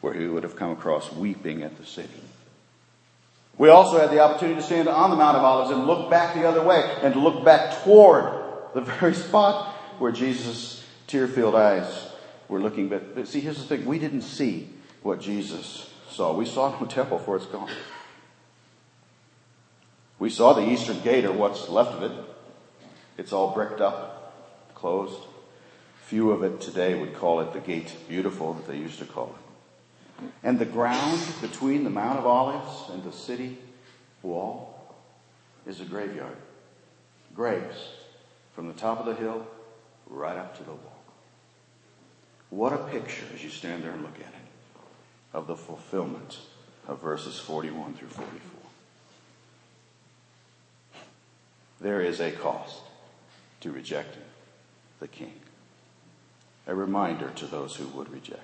where 0.00 0.14
he 0.14 0.26
would 0.26 0.44
have 0.44 0.56
come 0.56 0.70
across 0.70 1.12
weeping 1.12 1.62
at 1.62 1.76
the 1.76 1.84
city. 1.84 2.08
We 3.58 3.68
also 3.68 4.00
had 4.00 4.10
the 4.10 4.20
opportunity 4.20 4.60
to 4.60 4.66
stand 4.66 4.88
on 4.88 5.10
the 5.10 5.16
Mount 5.16 5.36
of 5.36 5.44
Olives 5.44 5.70
and 5.70 5.86
look 5.86 6.10
back 6.10 6.34
the 6.34 6.48
other 6.48 6.62
way 6.62 6.82
and 7.02 7.12
to 7.12 7.20
look 7.20 7.44
back 7.44 7.84
toward 7.84 8.32
the 8.74 8.80
very 8.80 9.14
spot 9.14 9.74
where 9.98 10.10
Jesus' 10.10 10.82
tear-filled 11.06 11.54
eyes 11.54 12.11
were 12.52 12.60
looking. 12.60 12.88
But, 12.88 13.14
but 13.14 13.26
see, 13.26 13.40
here's 13.40 13.56
the 13.56 13.64
thing. 13.64 13.86
We 13.86 13.98
didn't 13.98 14.22
see 14.22 14.68
what 15.02 15.20
Jesus 15.20 15.90
saw. 16.10 16.36
We 16.36 16.46
saw 16.46 16.78
no 16.78 16.86
temple 16.98 17.18
for 17.18 17.36
it's 17.36 17.46
gone. 17.46 17.70
We 20.18 20.30
saw 20.30 20.52
the 20.52 20.70
eastern 20.70 21.00
gate 21.00 21.24
or 21.24 21.32
what's 21.32 21.68
left 21.68 21.92
of 21.92 22.02
it. 22.04 22.12
It's 23.18 23.32
all 23.32 23.52
bricked 23.52 23.80
up, 23.80 24.70
closed. 24.74 25.18
Few 26.06 26.30
of 26.30 26.44
it 26.44 26.60
today 26.60 26.94
would 26.94 27.14
call 27.14 27.40
it 27.40 27.52
the 27.52 27.60
gate 27.60 27.92
beautiful 28.08 28.52
that 28.54 28.68
they 28.68 28.76
used 28.76 28.98
to 28.98 29.06
call 29.06 29.34
it. 29.34 30.24
And 30.44 30.58
the 30.58 30.66
ground 30.66 31.20
between 31.40 31.82
the 31.82 31.90
Mount 31.90 32.18
of 32.18 32.26
Olives 32.26 32.90
and 32.90 33.02
the 33.02 33.12
city 33.12 33.58
wall 34.22 34.94
is 35.66 35.80
a 35.80 35.84
graveyard. 35.84 36.36
Graves 37.34 37.88
from 38.54 38.68
the 38.68 38.74
top 38.74 39.00
of 39.00 39.06
the 39.06 39.14
hill 39.14 39.46
right 40.06 40.36
up 40.36 40.56
to 40.58 40.64
the 40.64 40.70
wall. 40.72 40.91
What 42.52 42.74
a 42.74 42.76
picture 42.76 43.24
as 43.34 43.42
you 43.42 43.48
stand 43.48 43.82
there 43.82 43.92
and 43.92 44.02
look 44.02 44.16
at 44.16 44.26
it 44.26 44.80
of 45.32 45.46
the 45.46 45.56
fulfillment 45.56 46.36
of 46.86 47.00
verses 47.00 47.38
41 47.38 47.94
through 47.94 48.08
44. 48.08 48.30
There 51.80 52.02
is 52.02 52.20
a 52.20 52.30
cost 52.30 52.82
to 53.62 53.72
rejecting 53.72 54.24
the 55.00 55.08
king. 55.08 55.32
A 56.66 56.74
reminder 56.74 57.30
to 57.36 57.46
those 57.46 57.76
who 57.76 57.86
would 57.86 58.12
reject. 58.12 58.42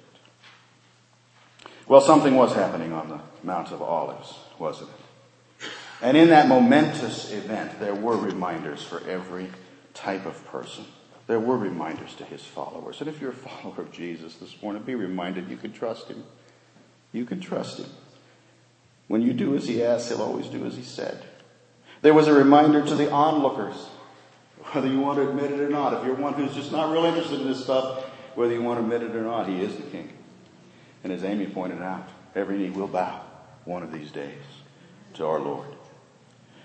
Well, 1.87 2.01
something 2.01 2.35
was 2.35 2.55
happening 2.55 2.95
on 2.95 3.11
the 3.11 3.21
Mount 3.43 3.73
of 3.73 3.83
Olives, 3.83 4.33
wasn't 4.59 4.89
it? 4.89 5.69
And 6.01 6.17
in 6.17 6.29
that 6.31 6.49
momentous 6.49 7.31
event, 7.31 7.79
there 7.79 7.95
were 7.95 8.17
reminders 8.17 8.83
for 8.83 9.07
every 9.07 9.51
type 9.93 10.25
of 10.25 10.47
person. 10.47 10.87
There 11.29 11.39
were 11.39 11.59
reminders 11.59 12.15
to 12.17 12.25
his 12.25 12.43
followers. 12.43 13.01
And 13.01 13.09
if 13.09 13.21
you're 13.21 13.31
a 13.31 13.35
follower 13.35 13.83
of 13.83 13.93
Jesus 13.93 14.37
this 14.37 14.61
morning, 14.63 14.83
be 14.83 14.95
reminded 14.95 15.49
you 15.49 15.59
can 15.59 15.73
trust 15.73 16.09
him. 16.09 16.25
You 17.13 17.27
can 17.27 17.39
trust 17.39 17.79
him. 17.79 17.91
When 19.09 19.23
you 19.23 19.35
do 19.35 19.55
as 19.55 19.69
he 19.69 19.85
asks, 19.85 20.09
he'll 20.09 20.23
always 20.23 20.47
do 20.47 20.65
as 20.65 20.77
he 20.77 20.83
said. 20.83 21.23
There 22.01 22.15
was 22.15 22.29
a 22.29 22.33
reminder 22.33 22.85
to 22.85 22.95
the 22.95 23.11
onlookers, 23.11 23.77
whether 24.73 24.89
you 24.89 25.01
want 25.01 25.19
to 25.19 25.29
admit 25.29 25.53
it 25.53 25.61
or 25.61 25.69
not. 25.69 25.93
If 25.95 26.05
you're 26.05 26.15
one 26.15 26.33
who's 26.33 26.55
just 26.55 26.73
not 26.73 26.93
really 26.93 27.09
interested 27.09 27.41
in 27.41 27.47
this 27.47 27.63
stuff, 27.63 28.05
whether 28.35 28.55
you 28.55 28.63
want 28.63 28.79
to 28.79 28.85
admit 28.85 29.03
it 29.03 29.15
or 29.15 29.23
not, 29.23 29.49
he 29.49 29.61
is 29.61 29.77
the 29.77 29.83
king. 29.83 30.11
And 31.05 31.13
as 31.13 31.25
Amy 31.25 31.47
pointed 31.47 31.83
out, 31.83 32.09
every 32.35 32.57
knee 32.57 32.71
will 32.71 32.89
bow 32.89 33.21
one 33.67 33.83
of 33.83 33.93
these 33.93 34.11
days 34.11 34.43
to 35.15 35.27
our 35.27 35.41
Lord. 35.41 35.69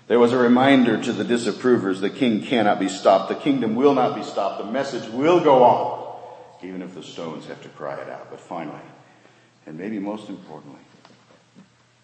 There 0.06 0.18
was 0.18 0.32
a 0.32 0.36
reminder 0.36 1.02
to 1.02 1.12
the 1.12 1.24
disapprovers 1.24 2.00
the 2.00 2.10
king 2.10 2.42
cannot 2.42 2.78
be 2.78 2.88
stopped. 2.88 3.30
The 3.30 3.36
kingdom 3.36 3.74
will 3.74 3.94
not 3.94 4.14
be 4.14 4.22
stopped. 4.22 4.58
The 4.62 4.70
message 4.70 5.08
will 5.10 5.40
go 5.40 5.64
on, 5.64 6.16
even 6.62 6.82
if 6.82 6.94
the 6.94 7.02
stones 7.02 7.46
have 7.46 7.62
to 7.62 7.70
cry 7.70 7.94
it 7.94 8.10
out. 8.10 8.30
But 8.30 8.40
finally, 8.40 8.82
and 9.64 9.78
maybe 9.78 9.98
most 9.98 10.28
importantly, 10.28 10.80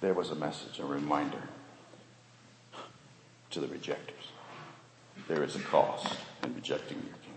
there 0.00 0.14
was 0.14 0.30
a 0.30 0.34
message, 0.34 0.78
a 0.78 0.84
reminder 0.86 1.42
to 3.50 3.60
the 3.60 3.68
rejectors. 3.68 4.32
There 5.28 5.42
is 5.42 5.54
a 5.56 5.60
cost 5.60 6.16
in 6.42 6.54
rejecting 6.54 6.96
your 6.96 7.16
king. 7.16 7.34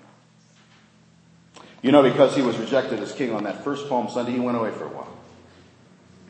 you 1.82 1.91
know, 1.91 2.04
because 2.04 2.36
he 2.36 2.41
was 2.41 2.58
rejected 2.58 3.02
as 3.02 3.12
king 3.12 3.34
on 3.34 3.43
that 3.43 3.65
first 3.65 3.89
Palm 3.89 4.10
Sunday, 4.10 4.32
he 4.32 4.39
went 4.39 4.58
away 4.58 4.71
for 4.71 4.86
a 4.86 4.89
while. 4.89 5.17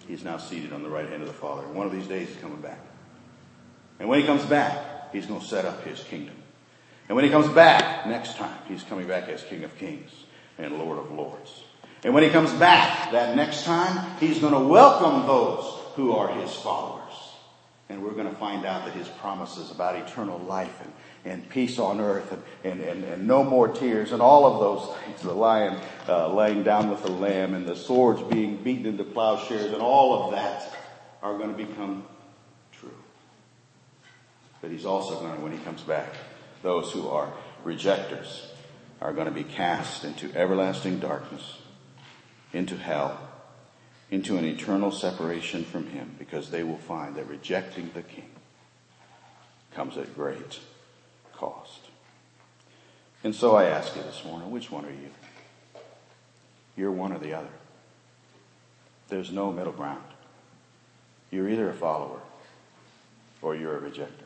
He's 0.08 0.24
now 0.24 0.38
seated 0.38 0.74
on 0.74 0.82
the 0.82 0.90
right 0.90 1.08
hand 1.08 1.22
of 1.22 1.28
the 1.28 1.34
Father. 1.34 1.68
One 1.68 1.86
of 1.86 1.94
these 1.94 2.08
days 2.08 2.30
he's 2.30 2.38
coming 2.38 2.60
back. 2.62 2.80
And 4.04 4.10
when 4.10 4.20
he 4.20 4.26
comes 4.26 4.44
back, 4.44 5.14
he's 5.14 5.28
going 5.28 5.40
to 5.40 5.48
set 5.48 5.64
up 5.64 5.82
his 5.86 6.04
kingdom. 6.04 6.36
And 7.08 7.16
when 7.16 7.24
he 7.24 7.32
comes 7.32 7.48
back 7.48 8.06
next 8.06 8.36
time, 8.36 8.58
he's 8.68 8.84
coming 8.84 9.08
back 9.08 9.30
as 9.30 9.42
King 9.46 9.64
of 9.64 9.78
Kings 9.78 10.12
and 10.58 10.78
Lord 10.78 10.98
of 10.98 11.10
Lords. 11.14 11.64
And 12.04 12.14
when 12.14 12.22
he 12.22 12.30
comes 12.30 12.52
back 12.52 13.14
that 13.14 13.34
next 13.38 13.64
time, 13.64 14.18
he's 14.20 14.40
going 14.40 14.52
to 14.52 14.60
welcome 14.60 15.26
those 15.26 15.80
who 15.96 16.12
are 16.12 16.28
his 16.28 16.54
followers. 16.54 17.14
And 17.88 18.04
we're 18.04 18.12
going 18.12 18.30
to 18.30 18.36
find 18.36 18.66
out 18.66 18.84
that 18.84 18.94
his 18.94 19.08
promises 19.08 19.72
about 19.72 19.96
eternal 19.96 20.38
life 20.38 20.82
and 20.84 20.92
and 21.26 21.48
peace 21.48 21.80
on 21.80 22.02
earth 22.02 22.34
and, 22.34 22.44
and, 22.66 22.82
and, 22.82 23.06
and, 23.06 23.26
no 23.26 23.46
more 23.46 23.70
tears 23.70 24.12
and 24.12 24.22
all 24.22 24.46
of 24.46 24.60
those 24.60 24.98
things. 24.98 25.22
The 25.22 25.32
lion 25.32 25.80
uh, 26.10 26.28
laying 26.34 26.64
down 26.64 26.90
with 26.90 27.02
the 27.02 27.12
lamb 27.12 27.54
and 27.54 27.66
the 27.66 27.78
swords 27.78 28.22
being 28.24 28.58
beaten 28.58 28.86
into 28.86 29.06
plowshares 29.06 29.72
and 29.72 29.82
all 29.82 30.26
of 30.26 30.32
that 30.32 30.76
are 31.22 31.38
going 31.38 31.56
to 31.56 31.66
become. 31.66 32.04
But 34.64 34.72
he's 34.72 34.86
also 34.86 35.20
going 35.20 35.36
to, 35.36 35.42
when 35.42 35.52
he 35.52 35.58
comes 35.58 35.82
back, 35.82 36.08
those 36.62 36.90
who 36.90 37.10
are 37.10 37.34
rejectors 37.66 38.50
are 39.02 39.12
going 39.12 39.26
to 39.26 39.32
be 39.32 39.44
cast 39.44 40.06
into 40.06 40.34
everlasting 40.34 41.00
darkness, 41.00 41.58
into 42.54 42.78
hell, 42.78 43.20
into 44.10 44.38
an 44.38 44.46
eternal 44.46 44.90
separation 44.90 45.66
from 45.66 45.88
him 45.88 46.16
because 46.18 46.50
they 46.50 46.64
will 46.64 46.78
find 46.78 47.16
that 47.16 47.28
rejecting 47.28 47.92
the 47.94 48.04
king 48.04 48.30
comes 49.76 49.98
at 49.98 50.16
great 50.16 50.62
cost. 51.34 51.82
And 53.22 53.36
so 53.36 53.58
I 53.58 53.66
ask 53.66 53.94
you 53.98 54.02
this 54.04 54.24
morning, 54.24 54.50
which 54.50 54.72
one 54.72 54.86
are 54.86 54.92
you? 54.92 55.10
You're 56.78 56.92
one 56.92 57.12
or 57.12 57.20
the 57.20 57.34
other. 57.34 57.52
There's 59.10 59.30
no 59.30 59.52
middle 59.52 59.74
ground. 59.74 60.06
You're 61.32 61.50
either 61.50 61.70
a 61.70 61.74
follower 61.74 62.22
or 63.42 63.58
you're 63.58 63.76
a 63.76 63.82
rejecter. 63.82 64.23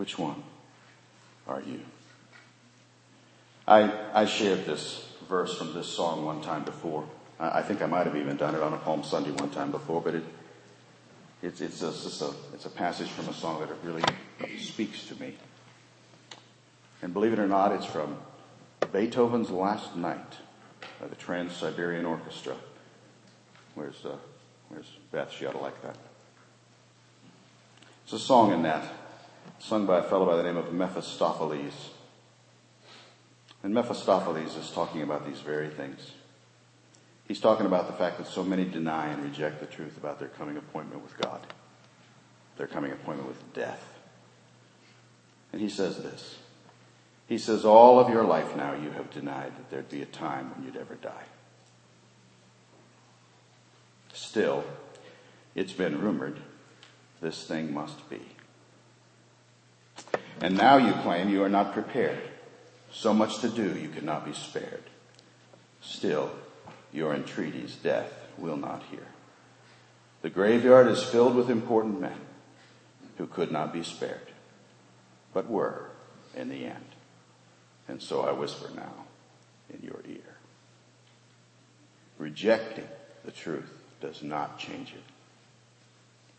Which 0.00 0.18
one 0.18 0.42
are 1.46 1.60
you? 1.60 1.80
I, 3.68 3.92
I 4.14 4.24
shared 4.24 4.64
this 4.64 5.06
verse 5.28 5.58
from 5.58 5.74
this 5.74 5.88
song 5.88 6.24
one 6.24 6.40
time 6.40 6.64
before. 6.64 7.04
I, 7.38 7.58
I 7.58 7.62
think 7.62 7.82
I 7.82 7.86
might 7.86 8.06
have 8.06 8.16
even 8.16 8.38
done 8.38 8.54
it 8.54 8.62
on 8.62 8.72
a 8.72 8.78
Palm 8.78 9.04
Sunday 9.04 9.30
one 9.30 9.50
time 9.50 9.70
before, 9.70 10.00
but 10.00 10.14
it, 10.14 10.24
it's, 11.42 11.60
it's, 11.60 11.82
a, 11.82 11.88
it's, 11.88 12.22
a, 12.22 12.32
it's 12.54 12.64
a 12.64 12.70
passage 12.70 13.08
from 13.08 13.28
a 13.28 13.34
song 13.34 13.60
that 13.60 13.68
really 13.84 14.02
speaks 14.58 15.06
to 15.08 15.20
me. 15.20 15.34
And 17.02 17.12
believe 17.12 17.34
it 17.34 17.38
or 17.38 17.46
not, 17.46 17.72
it's 17.72 17.84
from 17.84 18.16
Beethoven's 18.94 19.50
Last 19.50 19.96
Night 19.96 20.38
by 20.98 21.08
the 21.08 21.16
Trans-Siberian 21.16 22.06
Orchestra. 22.06 22.56
Where's, 23.74 24.02
uh, 24.06 24.16
where's 24.70 24.90
Beth? 25.12 25.30
She 25.30 25.44
ought 25.44 25.52
to 25.52 25.58
like 25.58 25.82
that. 25.82 25.96
It's 28.04 28.14
a 28.14 28.18
song 28.18 28.54
in 28.54 28.62
that, 28.62 28.82
sung 29.58 29.86
by 29.86 29.98
a 29.98 30.02
fellow 30.02 30.26
by 30.26 30.36
the 30.36 30.42
name 30.42 30.56
of 30.56 30.72
Mephistopheles. 30.72 31.90
And 33.62 33.74
Mephistopheles 33.74 34.56
is 34.56 34.70
talking 34.70 35.02
about 35.02 35.26
these 35.26 35.40
very 35.40 35.68
things. 35.68 36.12
He's 37.28 37.40
talking 37.40 37.66
about 37.66 37.86
the 37.86 37.92
fact 37.92 38.18
that 38.18 38.26
so 38.26 38.42
many 38.42 38.64
deny 38.64 39.08
and 39.08 39.22
reject 39.22 39.60
the 39.60 39.66
truth 39.66 39.96
about 39.96 40.18
their 40.18 40.28
coming 40.28 40.56
appointment 40.56 41.02
with 41.02 41.16
God, 41.18 41.40
their 42.56 42.66
coming 42.66 42.92
appointment 42.92 43.28
with 43.28 43.52
death. 43.54 43.94
And 45.52 45.60
he 45.60 45.68
says 45.68 46.02
this. 46.02 46.38
He 47.28 47.38
says, 47.38 47.64
all 47.64 48.00
of 48.00 48.08
your 48.08 48.24
life 48.24 48.56
now 48.56 48.74
you 48.74 48.90
have 48.90 49.10
denied 49.10 49.56
that 49.56 49.70
there'd 49.70 49.88
be 49.88 50.02
a 50.02 50.06
time 50.06 50.50
when 50.50 50.64
you'd 50.64 50.76
ever 50.76 50.96
die. 50.96 51.24
Still, 54.12 54.64
it's 55.54 55.72
been 55.72 56.00
rumored 56.00 56.40
this 57.20 57.46
thing 57.46 57.72
must 57.72 58.08
be. 58.08 58.20
And 60.40 60.56
now 60.56 60.78
you 60.78 60.92
claim 61.02 61.28
you 61.28 61.42
are 61.44 61.50
not 61.50 61.74
prepared. 61.74 62.18
So 62.92 63.12
much 63.12 63.38
to 63.40 63.48
do 63.48 63.78
you 63.78 63.88
cannot 63.88 64.24
be 64.24 64.32
spared. 64.32 64.82
Still, 65.80 66.30
your 66.92 67.14
entreaties 67.14 67.76
death 67.76 68.12
will 68.38 68.56
not 68.56 68.82
hear. 68.90 69.06
The 70.22 70.30
graveyard 70.30 70.88
is 70.88 71.02
filled 71.02 71.34
with 71.34 71.50
important 71.50 72.00
men 72.00 72.18
who 73.18 73.26
could 73.26 73.52
not 73.52 73.72
be 73.72 73.82
spared, 73.82 74.32
but 75.32 75.48
were 75.48 75.90
in 76.34 76.48
the 76.48 76.66
end. 76.66 76.84
And 77.88 78.02
so 78.02 78.22
I 78.22 78.32
whisper 78.32 78.70
now 78.74 79.06
in 79.72 79.82
your 79.82 80.00
ear. 80.08 80.36
Rejecting 82.18 82.88
the 83.24 83.30
truth 83.30 83.70
does 84.00 84.22
not 84.22 84.58
change 84.58 84.92
it. 84.92 85.02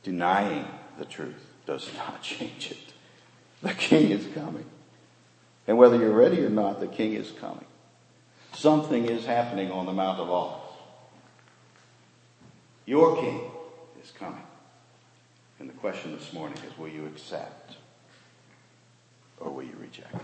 Denying 0.04 0.66
the 0.98 1.06
truth 1.06 1.46
does 1.66 1.90
not 1.96 2.22
change 2.24 2.72
it. 2.72 2.94
The 3.64 3.74
king 3.74 4.10
is 4.10 4.26
coming. 4.34 4.66
And 5.68 5.78
whether 5.78 5.96
you're 5.96 6.12
ready 6.12 6.44
or 6.44 6.50
not, 6.50 6.80
the 6.80 6.88
king 6.88 7.14
is 7.14 7.32
coming. 7.32 7.66
Something 8.54 9.06
is 9.06 9.26
happening 9.26 9.72
on 9.72 9.86
the 9.86 9.94
Mount 9.94 10.20
of 10.20 10.30
Olives. 10.30 10.74
Your 12.88 13.22
king 13.22 13.40
is 14.04 14.12
coming. 14.12 14.42
And 15.60 15.70
the 15.70 15.74
question 15.74 16.12
this 16.18 16.34
morning 16.34 16.58
is 16.68 16.76
will 16.78 16.88
you 16.88 17.06
accept 17.06 17.76
or 19.40 19.52
will 19.52 19.64
you 19.64 19.76
reject? 19.80 20.16